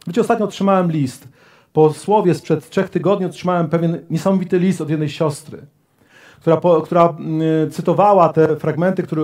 Wiecie, 0.06 0.20
ostatnio 0.20 0.44
otrzymałem 0.44 0.92
list. 0.92 1.28
Po 1.72 1.92
słowie 1.92 2.34
sprzed 2.34 2.70
trzech 2.70 2.90
tygodni 2.90 3.26
otrzymałem 3.26 3.68
pewien 3.68 3.98
niesamowity 4.10 4.58
list 4.58 4.80
od 4.80 4.90
jednej 4.90 5.08
siostry, 5.08 5.58
która, 6.40 6.56
po, 6.56 6.80
która 6.80 7.14
y, 7.66 7.70
cytowała 7.70 8.28
te 8.28 8.56
fragmenty, 8.56 9.02
które, 9.02 9.22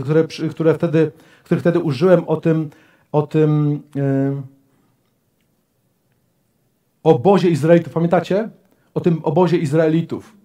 które, 0.00 0.24
które 0.50 0.74
wtedy, 0.74 1.12
których 1.44 1.60
wtedy 1.60 1.78
użyłem 1.78 2.24
o 2.28 2.36
tym, 2.36 2.70
o 3.12 3.22
tym 3.22 3.82
y, 3.96 4.59
obozie 7.02 7.48
Izraelitów. 7.48 7.92
Pamiętacie? 7.92 8.50
O 8.94 9.00
tym 9.00 9.20
obozie 9.22 9.58
Izraelitów. 9.58 10.36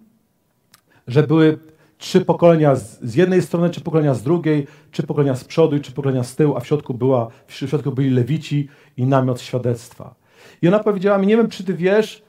Że 1.06 1.22
były 1.22 1.58
trzy 1.98 2.20
pokolenia 2.20 2.74
z, 2.74 3.00
z, 3.02 3.14
jednej 3.14 3.42
strony, 3.42 3.70
trzy 3.70 3.80
pokolenia 3.80 4.14
z 4.14 4.22
drugiej, 4.22 4.66
trzy 4.90 5.02
pokolenia 5.02 5.34
z 5.34 5.44
przodu 5.44 5.76
i 5.76 5.80
trzy 5.80 5.92
pokolenia 5.92 6.24
z 6.24 6.36
tyłu, 6.36 6.56
a 6.56 6.60
w 6.60 6.66
środku, 6.66 6.94
była, 6.94 7.28
w 7.46 7.54
środku 7.54 7.92
byli 7.92 8.10
lewici 8.10 8.68
i 8.96 9.06
namiot 9.06 9.40
świadectwa. 9.40 10.14
I 10.62 10.68
ona 10.68 10.78
powiedziała 10.78 11.18
mi, 11.18 11.26
nie 11.26 11.36
wiem, 11.36 11.48
czy 11.48 11.64
ty 11.64 11.74
wiesz, 11.74 12.22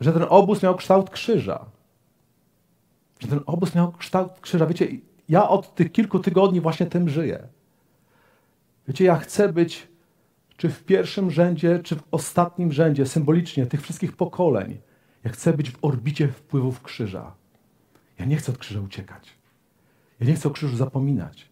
że 0.00 0.12
ten 0.12 0.24
obóz 0.28 0.62
miał 0.62 0.76
kształt 0.76 1.10
krzyża. 1.10 1.64
Że 3.20 3.28
ten 3.28 3.40
obóz 3.46 3.74
miał 3.74 3.92
kształt 3.92 4.40
krzyża. 4.40 4.66
Wiecie, 4.66 4.88
ja 5.28 5.48
od 5.48 5.74
tych 5.74 5.92
kilku 5.92 6.18
tygodni 6.18 6.60
właśnie 6.60 6.86
tym 6.86 7.08
żyję. 7.08 7.48
Wiecie, 8.88 9.04
ja 9.04 9.16
chcę 9.16 9.52
być 9.52 9.88
czy 10.56 10.68
w 10.68 10.84
pierwszym 10.84 11.30
rzędzie, 11.30 11.80
czy 11.84 11.96
w 11.96 12.02
ostatnim 12.10 12.72
rzędzie, 12.72 13.06
symbolicznie, 13.06 13.66
tych 13.66 13.82
wszystkich 13.82 14.16
pokoleń. 14.16 14.78
Ja 15.24 15.30
chcę 15.30 15.52
być 15.52 15.70
w 15.70 15.84
orbicie 15.84 16.28
wpływów 16.28 16.82
krzyża. 16.82 17.34
Ja 18.18 18.24
nie 18.24 18.36
chcę 18.36 18.52
od 18.52 18.58
krzyża 18.58 18.80
uciekać. 18.80 19.28
Ja 20.20 20.26
nie 20.26 20.34
chcę 20.34 20.48
o 20.48 20.52
krzyżu 20.52 20.76
zapominać. 20.76 21.48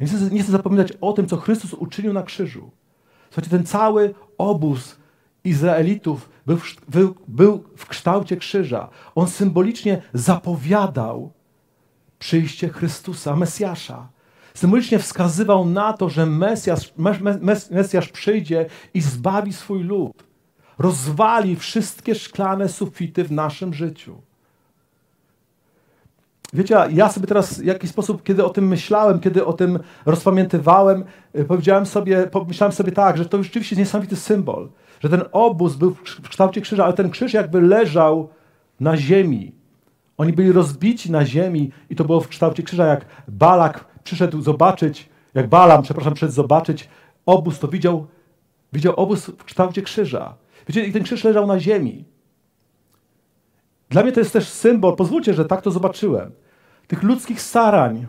Ja 0.00 0.06
nie 0.06 0.12
chcę, 0.12 0.30
nie 0.30 0.42
chcę 0.42 0.52
zapominać 0.52 0.92
o 1.00 1.12
tym, 1.12 1.26
co 1.26 1.36
Chrystus 1.36 1.74
uczynił 1.74 2.12
na 2.12 2.22
krzyżu. 2.22 2.70
Słuchajcie, 3.30 3.50
ten 3.50 3.66
cały 3.66 4.14
obóz 4.38 4.96
Izraelitów 5.44 6.30
był 6.46 6.56
w, 6.56 6.76
był, 6.88 7.14
był 7.28 7.64
w 7.76 7.86
kształcie 7.86 8.36
krzyża. 8.36 8.88
On 9.14 9.28
symbolicznie 9.28 10.02
zapowiadał 10.14 11.32
przyjście 12.18 12.68
Chrystusa, 12.68 13.36
Mesjasza. 13.36 14.08
Symbolicznie 14.58 14.98
wskazywał 14.98 15.64
na 15.64 15.92
to, 15.92 16.08
że 16.08 16.26
Mesjasz, 16.26 16.92
mes, 17.40 17.70
Mesjasz 17.70 18.08
przyjdzie 18.08 18.66
i 18.94 19.00
zbawi 19.00 19.52
swój 19.52 19.82
lud. 19.82 20.24
Rozwali 20.78 21.56
wszystkie 21.56 22.14
szklane 22.14 22.68
sufity 22.68 23.24
w 23.24 23.32
naszym 23.32 23.74
życiu. 23.74 24.22
Wiecie, 26.52 26.76
ja 26.90 27.08
sobie 27.08 27.26
teraz 27.26 27.60
w 27.60 27.64
jakiś 27.64 27.90
sposób, 27.90 28.22
kiedy 28.22 28.44
o 28.44 28.50
tym 28.50 28.68
myślałem, 28.68 29.20
kiedy 29.20 29.46
o 29.46 29.52
tym 29.52 29.78
rozpamiętywałem, 30.06 31.04
y, 31.36 31.44
powiedziałem 31.44 31.86
sobie, 31.86 32.26
pomyślałem 32.26 32.72
sobie 32.72 32.92
tak, 32.92 33.18
że 33.18 33.24
to 33.26 33.42
rzeczywiście 33.42 33.74
jest 33.74 33.78
niesamowity 33.78 34.16
symbol, 34.16 34.68
że 35.00 35.08
ten 35.08 35.22
obóz 35.32 35.76
był 35.76 35.94
w 36.04 36.28
kształcie 36.28 36.60
krzyża, 36.60 36.84
ale 36.84 36.92
ten 36.92 37.10
krzyż 37.10 37.32
jakby 37.32 37.60
leżał 37.60 38.28
na 38.80 38.96
ziemi. 38.96 39.52
Oni 40.16 40.32
byli 40.32 40.52
rozbici 40.52 41.12
na 41.12 41.26
ziemi 41.26 41.70
i 41.90 41.96
to 41.96 42.04
było 42.04 42.20
w 42.20 42.28
kształcie 42.28 42.62
krzyża, 42.62 42.86
jak 42.86 43.04
Balak 43.28 43.88
przyszedł 44.08 44.42
zobaczyć, 44.42 45.08
jak 45.34 45.48
Balam, 45.48 45.82
przepraszam, 45.82 46.14
przyszedł 46.14 46.32
zobaczyć 46.34 46.88
obóz, 47.26 47.58
to 47.58 47.68
widział, 47.68 48.06
widział 48.72 48.94
obóz 48.96 49.26
w 49.26 49.44
kształcie 49.44 49.82
krzyża. 49.82 50.34
Wiecie, 50.68 50.84
i 50.84 50.92
ten 50.92 51.02
krzyż 51.02 51.24
leżał 51.24 51.46
na 51.46 51.60
ziemi. 51.60 52.04
Dla 53.88 54.02
mnie 54.02 54.12
to 54.12 54.20
jest 54.20 54.32
też 54.32 54.48
symbol, 54.48 54.96
pozwólcie, 54.96 55.34
że 55.34 55.44
tak 55.44 55.62
to 55.62 55.70
zobaczyłem, 55.70 56.32
tych 56.86 57.02
ludzkich 57.02 57.42
starań, 57.42 58.06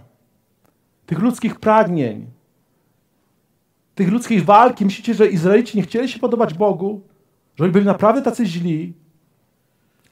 tych 1.05 1.19
ludzkich 1.19 1.59
pragnień, 1.59 2.27
tych 3.95 4.11
ludzkiej 4.11 4.41
walki. 4.41 4.85
Myślicie, 4.85 5.13
że 5.13 5.27
Izraelici 5.27 5.77
nie 5.77 5.83
chcieli 5.83 6.09
się 6.09 6.19
podobać 6.19 6.53
Bogu? 6.53 7.01
Że 7.55 7.63
oni 7.63 7.73
byli 7.73 7.85
naprawdę 7.85 8.21
tacy 8.21 8.45
źli? 8.45 8.93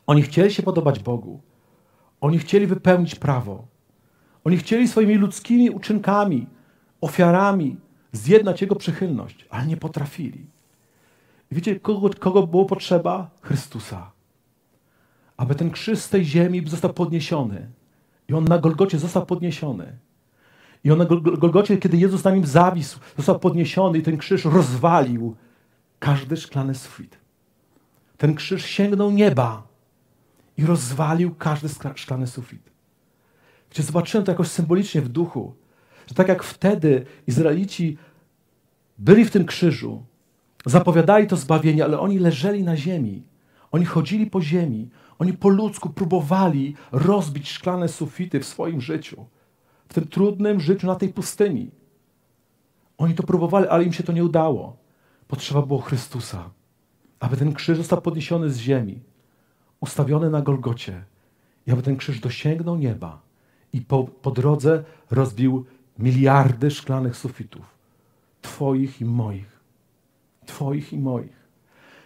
Oni 0.08 0.22
chcieli 0.22 0.54
się 0.54 0.64
podobać 0.64 1.00
Bogu. 1.00 1.42
Oni 2.22 2.40
chcieli 2.40 2.68
wypełnić 2.68 3.16
prawo. 3.16 3.77
Oni 4.48 4.58
chcieli 4.58 4.88
swoimi 4.88 5.16
ludzkimi 5.16 5.70
uczynkami, 5.70 6.48
ofiarami 7.02 7.78
zjednać 8.12 8.62
Jego 8.62 8.76
przychylność, 8.76 9.46
ale 9.50 9.66
nie 9.68 9.78
potrafili. 9.78 10.46
I 11.52 11.56
wiecie, 11.56 11.80
kogo, 11.80 12.10
kogo 12.20 12.48
było 12.48 12.66
potrzeba? 12.66 13.30
Chrystusa. 13.42 14.12
Aby 15.38 15.56
ten 15.56 15.72
krzyż 15.72 16.00
z 16.00 16.10
tej 16.10 16.26
ziemi 16.26 16.70
został 16.70 16.94
podniesiony. 16.94 17.70
I 18.28 18.34
on 18.34 18.44
na 18.44 18.58
Golgocie 18.58 19.00
został 19.00 19.26
podniesiony. 19.26 19.98
I 20.84 20.92
on 20.92 20.98
na 20.98 21.06
Golgocie, 21.22 21.78
kiedy 21.78 21.98
Jezus 21.98 22.24
na 22.24 22.32
nim 22.32 22.46
zawisł, 22.46 23.00
został 23.18 23.40
podniesiony 23.40 23.98
i 23.98 24.02
ten 24.02 24.18
krzyż 24.18 24.46
rozwalił 24.46 25.36
każdy 26.00 26.38
szklany 26.38 26.76
sufit. 26.76 27.18
Ten 28.18 28.36
krzyż 28.36 28.66
sięgnął 28.66 29.12
nieba 29.12 29.64
i 30.58 30.66
rozwalił 30.66 31.36
każdy 31.36 31.70
szklany 31.96 32.28
sufit. 32.28 32.77
Gdzie 33.70 33.84
zobaczyłem 33.84 34.26
to 34.26 34.32
jakoś 34.32 34.48
symbolicznie 34.48 35.02
w 35.02 35.10
duchu, 35.10 35.54
że 36.08 36.16
tak 36.16 36.28
jak 36.28 36.44
wtedy 36.44 37.06
Izraelici 37.28 37.98
byli 38.98 39.26
w 39.26 39.32
tym 39.32 39.46
krzyżu, 39.46 40.04
zapowiadali 40.66 41.28
to 41.28 41.36
zbawienie, 41.36 41.84
ale 41.84 42.00
oni 42.00 42.20
leżeli 42.20 42.64
na 42.64 42.78
ziemi. 42.78 43.24
Oni 43.72 43.86
chodzili 43.86 44.28
po 44.28 44.42
ziemi. 44.42 44.90
Oni 45.20 45.34
po 45.34 45.50
ludzku 45.50 45.90
próbowali 45.90 46.76
rozbić 46.92 47.50
szklane 47.50 47.88
sufity 47.88 48.40
w 48.40 48.46
swoim 48.46 48.82
życiu. 48.82 49.26
W 49.90 49.94
tym 49.94 50.08
trudnym 50.08 50.60
życiu 50.60 50.88
na 50.88 50.96
tej 50.96 51.10
pustyni. 51.10 51.72
Oni 52.98 53.14
to 53.16 53.24
próbowali, 53.24 53.68
ale 53.68 53.84
im 53.84 53.94
się 53.94 54.04
to 54.04 54.12
nie 54.12 54.24
udało. 54.24 54.78
Potrzeba 55.28 55.62
było 55.62 55.82
Chrystusa, 55.82 56.50
aby 57.20 57.38
ten 57.38 57.54
krzyż 57.54 57.78
został 57.78 58.02
podniesiony 58.02 58.50
z 58.50 58.58
ziemi, 58.58 59.00
ustawiony 59.80 60.30
na 60.30 60.42
Golgocie 60.42 61.04
i 61.68 61.72
aby 61.72 61.82
ten 61.82 61.98
krzyż 61.98 62.20
dosięgnął 62.20 62.78
nieba 62.78 63.27
i 63.78 63.82
po, 63.82 64.04
po 64.04 64.32
drodze 64.32 64.84
rozbił 65.12 65.66
miliardy 66.00 66.72
szklanych 66.72 67.18
sufitów. 67.18 67.66
Twoich 68.42 69.02
i 69.02 69.06
moich. 69.06 69.60
Twoich 70.46 70.94
i 70.94 71.00
moich. 71.00 71.48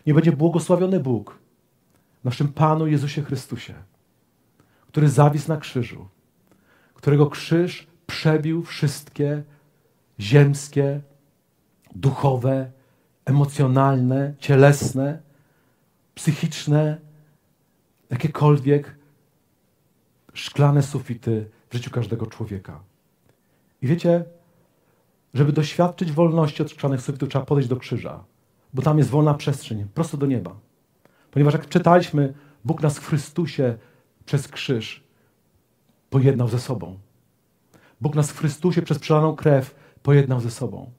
Nie 0.05 0.13
będzie 0.13 0.31
błogosławiony 0.31 0.99
Bóg, 0.99 1.39
naszym 2.23 2.47
Panu 2.47 2.87
Jezusie 2.87 3.21
Chrystusie, 3.21 3.73
który 4.87 5.09
zawisł 5.09 5.49
na 5.49 5.57
krzyżu, 5.57 6.07
którego 6.93 7.27
krzyż 7.27 7.87
przebił 8.07 8.63
wszystkie 8.63 9.43
ziemskie, 10.19 11.01
duchowe, 11.95 12.71
emocjonalne, 13.25 14.33
cielesne, 14.39 15.21
psychiczne, 16.15 16.97
jakiekolwiek 18.09 18.95
szklane 20.33 20.83
sufity 20.83 21.49
w 21.71 21.73
życiu 21.73 21.91
każdego 21.91 22.25
człowieka. 22.25 22.83
I 23.81 23.87
wiecie, 23.87 24.23
żeby 25.33 25.51
doświadczyć 25.51 26.11
wolności 26.11 26.61
od 26.61 26.71
szklanych 26.71 27.01
sufitów, 27.01 27.29
trzeba 27.29 27.45
podejść 27.45 27.69
do 27.69 27.75
krzyża, 27.75 28.23
bo 28.73 28.81
tam 28.81 28.97
jest 28.97 29.09
wolna 29.09 29.33
przestrzeń, 29.33 29.87
prosto 29.93 30.17
do 30.17 30.25
nieba. 30.25 30.55
Ponieważ 31.31 31.53
jak 31.53 31.69
czytaliśmy, 31.69 32.33
Bóg 32.65 32.81
nas 32.81 32.99
w 32.99 33.07
Chrystusie 33.07 33.77
przez 34.25 34.47
krzyż 34.47 35.03
pojednał 36.09 36.47
ze 36.47 36.59
sobą. 36.59 36.99
Bóg 38.01 38.15
nas 38.15 38.31
w 38.31 38.37
Chrystusie 38.39 38.81
przez 38.81 38.99
przelaną 38.99 39.35
krew 39.35 39.75
pojednał 40.03 40.39
ze 40.39 40.51
sobą. 40.51 40.91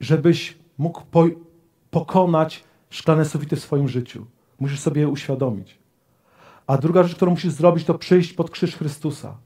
Żebyś 0.00 0.58
mógł 0.78 1.04
po 1.10 1.26
pokonać 1.90 2.64
szklane 2.90 3.24
sufity 3.24 3.56
w 3.56 3.60
swoim 3.60 3.88
życiu, 3.88 4.26
musisz 4.60 4.80
sobie 4.80 5.00
je 5.00 5.08
uświadomić. 5.08 5.83
A 6.66 6.78
druga 6.78 7.02
rzecz, 7.02 7.16
którą 7.16 7.30
musisz 7.30 7.52
zrobić, 7.52 7.84
to 7.84 7.98
przyjść 7.98 8.32
pod 8.32 8.50
krzyż 8.50 8.76
Chrystusa 8.76 9.36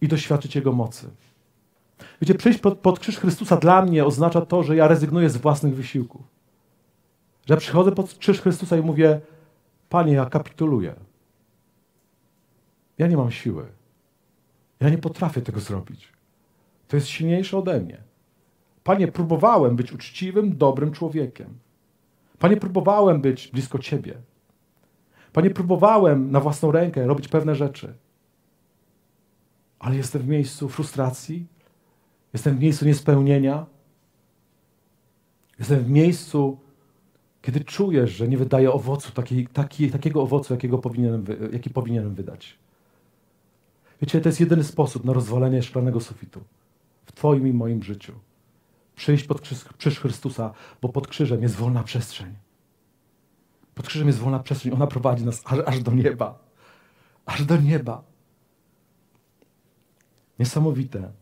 i 0.00 0.08
doświadczyć 0.08 0.54
Jego 0.56 0.72
mocy. 0.72 1.10
Wiecie, 2.20 2.34
przyjść 2.34 2.58
pod, 2.58 2.78
pod 2.78 2.98
krzyż 2.98 3.18
Chrystusa 3.18 3.56
dla 3.56 3.82
mnie 3.82 4.04
oznacza 4.04 4.40
to, 4.40 4.62
że 4.62 4.76
ja 4.76 4.88
rezygnuję 4.88 5.30
z 5.30 5.36
własnych 5.36 5.74
wysiłków. 5.74 6.22
Że 7.48 7.56
przychodzę 7.56 7.92
pod 7.92 8.14
krzyż 8.14 8.40
Chrystusa 8.40 8.76
i 8.76 8.82
mówię, 8.82 9.20
Panie, 9.88 10.12
ja 10.12 10.26
kapituluję. 10.26 10.94
Ja 12.98 13.06
nie 13.06 13.16
mam 13.16 13.30
siły. 13.30 13.66
Ja 14.80 14.88
nie 14.90 14.98
potrafię 14.98 15.42
tego 15.42 15.60
zrobić. 15.60 16.12
To 16.88 16.96
jest 16.96 17.08
silniejsze 17.08 17.58
ode 17.58 17.80
mnie. 17.80 17.98
Panie, 18.84 19.08
próbowałem 19.08 19.76
być 19.76 19.92
uczciwym, 19.92 20.56
dobrym 20.56 20.92
człowiekiem. 20.92 21.58
Panie, 22.38 22.56
próbowałem 22.56 23.20
być 23.20 23.48
blisko 23.48 23.78
Ciebie. 23.78 24.14
Panie, 25.32 25.50
próbowałem 25.50 26.30
na 26.30 26.40
własną 26.40 26.72
rękę 26.72 27.06
robić 27.06 27.28
pewne 27.28 27.54
rzeczy, 27.54 27.94
ale 29.78 29.96
jestem 29.96 30.22
w 30.22 30.28
miejscu 30.28 30.68
frustracji, 30.68 31.46
jestem 32.32 32.56
w 32.56 32.60
miejscu 32.60 32.86
niespełnienia, 32.86 33.66
jestem 35.58 35.84
w 35.84 35.90
miejscu, 35.90 36.58
kiedy 37.42 37.64
czujesz, 37.64 38.10
że 38.10 38.28
nie 38.28 38.38
wydaje 38.38 38.72
owocu, 38.72 39.12
taki, 39.12 39.46
taki, 39.46 39.90
takiego 39.90 40.22
owocu, 40.22 40.54
jakiego 40.54 40.78
powinienem, 40.78 41.24
jaki 41.52 41.70
powinienem 41.70 42.14
wydać. 42.14 42.58
Wiecie, 44.00 44.20
to 44.20 44.28
jest 44.28 44.40
jedyny 44.40 44.64
sposób 44.64 45.04
na 45.04 45.12
rozwalenie 45.12 45.62
szklanego 45.62 46.00
sufitu 46.00 46.40
w 47.06 47.12
Twoim 47.12 47.46
i 47.46 47.52
moim 47.52 47.82
życiu. 47.82 48.12
Przyjść 48.96 49.24
pod 49.24 49.40
krzyż, 49.40 49.64
krzyż 49.78 50.00
Chrystusa, 50.00 50.52
bo 50.82 50.88
pod 50.88 51.08
krzyżem 51.08 51.42
jest 51.42 51.54
wolna 51.54 51.82
przestrzeń. 51.82 52.34
Pod 53.74 53.86
krzyżem 53.86 54.08
jest 54.08 54.18
wolna 54.18 54.38
przestrzeń. 54.38 54.72
Ona 54.72 54.86
prowadzi 54.86 55.24
nas 55.24 55.42
aż, 55.44 55.58
aż 55.66 55.80
do 55.80 55.92
nieba. 55.92 56.38
Aż 57.26 57.44
do 57.44 57.56
nieba. 57.56 58.02
Niesamowite. 60.38 61.12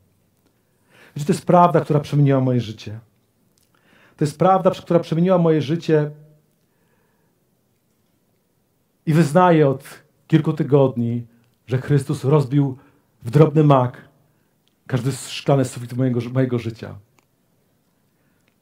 Wiecie, 1.16 1.26
to 1.26 1.32
jest 1.32 1.46
prawda, 1.46 1.80
która 1.80 2.00
przemieniła 2.00 2.40
moje 2.40 2.60
życie. 2.60 3.00
To 4.16 4.24
jest 4.24 4.38
prawda, 4.38 4.70
która 4.70 5.00
przemieniła 5.00 5.38
moje 5.38 5.62
życie 5.62 6.10
i 9.06 9.12
wyznaję 9.12 9.68
od 9.68 9.84
kilku 10.26 10.52
tygodni, 10.52 11.26
że 11.66 11.78
Chrystus 11.78 12.24
rozbił 12.24 12.76
w 13.22 13.30
drobny 13.30 13.64
mak 13.64 14.08
każdy 14.86 15.12
szklany 15.12 15.64
sufit 15.64 15.92
mojego, 15.92 16.20
mojego 16.32 16.58
życia. 16.58 16.94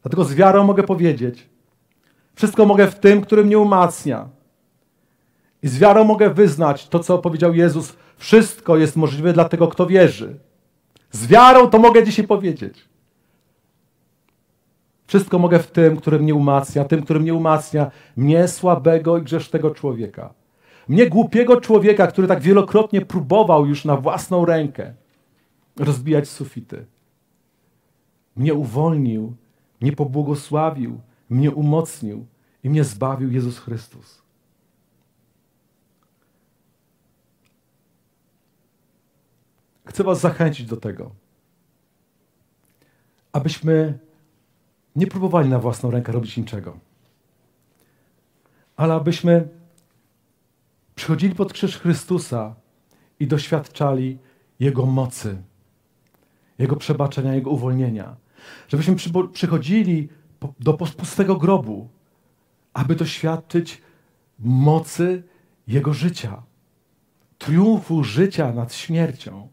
Dlatego 0.02 0.24
z 0.24 0.34
wiarą 0.34 0.64
mogę 0.64 0.82
powiedzieć, 0.82 1.48
Wszystko 2.38 2.66
mogę 2.66 2.86
w 2.86 2.94
tym, 2.94 3.20
który 3.20 3.44
mnie 3.44 3.58
umacnia. 3.58 4.28
I 5.62 5.68
z 5.68 5.78
wiarą 5.78 6.04
mogę 6.04 6.30
wyznać 6.30 6.88
to, 6.88 6.98
co 6.98 7.18
powiedział 7.18 7.54
Jezus. 7.54 7.96
Wszystko 8.16 8.76
jest 8.76 8.96
możliwe 8.96 9.32
dla 9.32 9.44
tego, 9.44 9.68
kto 9.68 9.86
wierzy. 9.86 10.38
Z 11.10 11.26
wiarą 11.26 11.70
to 11.70 11.78
mogę 11.78 12.04
dzisiaj 12.04 12.26
powiedzieć. 12.26 12.88
Wszystko 15.06 15.38
mogę 15.38 15.58
w 15.58 15.70
tym, 15.70 15.96
który 15.96 16.18
mnie 16.18 16.34
umacnia, 16.34 16.84
tym, 16.84 17.02
który 17.02 17.20
mnie 17.20 17.34
umacnia, 17.34 17.90
mnie 18.16 18.48
słabego 18.48 19.18
i 19.18 19.22
grzesznego 19.22 19.70
człowieka. 19.70 20.34
Mnie 20.88 21.06
głupiego 21.10 21.60
człowieka, 21.60 22.06
który 22.06 22.28
tak 22.28 22.40
wielokrotnie 22.40 23.00
próbował 23.00 23.66
już 23.66 23.84
na 23.84 23.96
własną 23.96 24.44
rękę 24.44 24.94
rozbijać 25.76 26.28
sufity. 26.28 26.86
Mnie 28.36 28.54
uwolnił, 28.54 29.34
mnie 29.80 29.92
pobłogosławił, 29.92 31.00
mnie 31.30 31.50
umocnił 31.50 32.26
i 32.64 32.70
mnie 32.70 32.84
zbawił 32.84 33.32
Jezus 33.32 33.58
Chrystus. 33.58 34.22
Chcę 39.84 40.04
Was 40.04 40.20
zachęcić 40.20 40.66
do 40.66 40.76
tego, 40.76 41.10
abyśmy 43.32 43.98
nie 44.96 45.06
próbowali 45.06 45.48
na 45.48 45.58
własną 45.58 45.90
rękę 45.90 46.12
robić 46.12 46.36
niczego, 46.36 46.78
ale 48.76 48.94
abyśmy 48.94 49.48
przychodzili 50.94 51.34
pod 51.34 51.52
krzyż 51.52 51.78
Chrystusa 51.78 52.54
i 53.20 53.26
doświadczali 53.26 54.18
Jego 54.60 54.86
mocy, 54.86 55.42
Jego 56.58 56.76
przebaczenia, 56.76 57.34
Jego 57.34 57.50
uwolnienia. 57.50 58.16
Żebyśmy 58.68 58.96
przychodzili 59.32 60.08
do 60.60 60.74
pustego 60.74 61.36
grobu, 61.36 61.88
aby 62.72 62.94
doświadczyć 62.94 63.82
mocy 64.38 65.22
Jego 65.66 65.92
życia, 65.92 66.42
triumfu 67.38 68.04
życia 68.04 68.52
nad 68.52 68.74
śmiercią. 68.74 69.48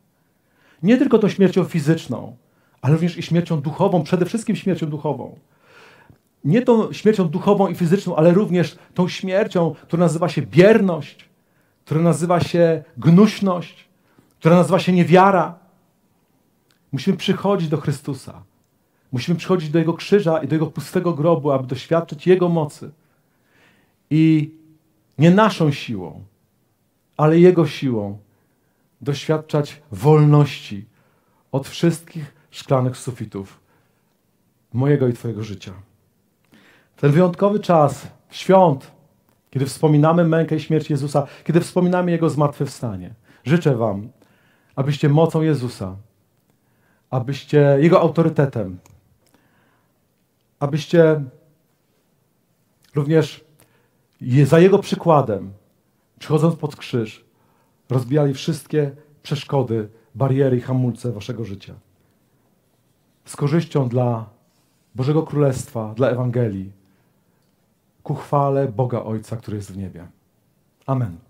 Nie 0.84 0.98
tylko 0.98 1.20
tą 1.20 1.30
śmiercią 1.30 1.64
fizyczną, 1.64 2.38
ale 2.82 2.94
również 2.94 3.18
i 3.18 3.24
śmiercią 3.24 3.62
duchową, 3.62 4.04
przede 4.04 4.26
wszystkim 4.26 4.56
śmiercią 4.56 4.90
duchową. 4.90 5.40
Nie 6.44 6.62
tą 6.62 6.94
śmiercią 6.94 7.28
duchową 7.28 7.68
i 7.68 7.76
fizyczną, 7.76 8.16
ale 8.16 8.34
również 8.34 8.78
tą 8.94 9.08
śmiercią, 9.08 9.76
która 9.82 10.00
nazywa 10.00 10.30
się 10.30 10.42
bierność, 10.42 11.30
która 11.86 12.02
nazywa 12.02 12.40
się 12.40 12.84
gnuśność, 12.98 13.90
która 14.40 14.56
nazywa 14.56 14.80
się 14.80 14.92
niewiara. 14.92 15.60
Musimy 16.92 17.18
przychodzić 17.18 17.70
do 17.70 17.78
Chrystusa. 17.78 18.44
Musimy 19.16 19.38
przychodzić 19.38 19.70
do 19.70 19.80
Jego 19.80 19.94
krzyża 19.94 20.44
i 20.44 20.48
do 20.48 20.56
Jego 20.56 20.68
pustego 20.68 21.14
grobu, 21.14 21.52
aby 21.52 21.68
doświadczyć 21.68 22.28
Jego 22.28 22.50
mocy. 22.50 22.92
I 24.10 24.54
nie 25.18 25.32
naszą 25.32 25.72
siłą, 25.72 26.24
ale 27.18 27.40
Jego 27.40 27.68
siłą 27.68 28.18
doświadczać 29.02 29.82
wolności 29.92 30.86
od 31.52 31.68
wszystkich 31.68 32.36
szklanych 32.52 32.98
sufitów 32.98 33.60
mojego 34.74 35.08
i 35.08 35.14
Twojego 35.14 35.44
życia. 35.44 35.74
Ten 36.96 37.12
wyjątkowy 37.12 37.60
czas 37.60 38.08
świąt, 38.30 38.92
kiedy 39.50 39.66
wspominamy 39.66 40.24
mękę 40.24 40.56
i 40.56 40.60
śmierć 40.60 40.90
Jezusa, 40.90 41.28
kiedy 41.44 41.62
wspominamy 41.62 42.12
Jego 42.12 42.30
zmartwychwstanie, 42.30 43.14
życzę 43.44 43.76
Wam, 43.76 44.10
abyście 44.76 45.10
mocą 45.10 45.42
Jezusa, 45.42 45.96
abyście 47.10 47.78
Jego 47.80 48.02
autorytetem, 48.02 48.80
abyście 50.60 51.24
również 52.96 53.46
za 54.46 54.60
Jego 54.60 54.80
przykładem, 54.80 55.54
przychodząc 56.20 56.56
pod 56.56 56.76
krzyż, 56.76 57.26
rozbijali 57.90 58.34
wszystkie 58.34 58.92
przeszkody, 59.24 59.90
bariery 60.16 60.58
i 60.58 60.62
hamulce 60.62 61.12
waszego 61.12 61.46
życia. 61.46 61.74
Z 63.26 63.36
korzyścią 63.36 63.90
dla 63.90 64.30
Bożego 64.96 65.24
Królestwa, 65.24 65.94
dla 65.94 66.10
Ewangelii, 66.10 66.72
ku 68.04 68.16
chwale 68.16 68.68
Boga 68.68 69.04
Ojca, 69.04 69.38
który 69.38 69.58
jest 69.58 69.72
w 69.72 69.78
niebie. 69.78 70.08
Amen. 70.86 71.25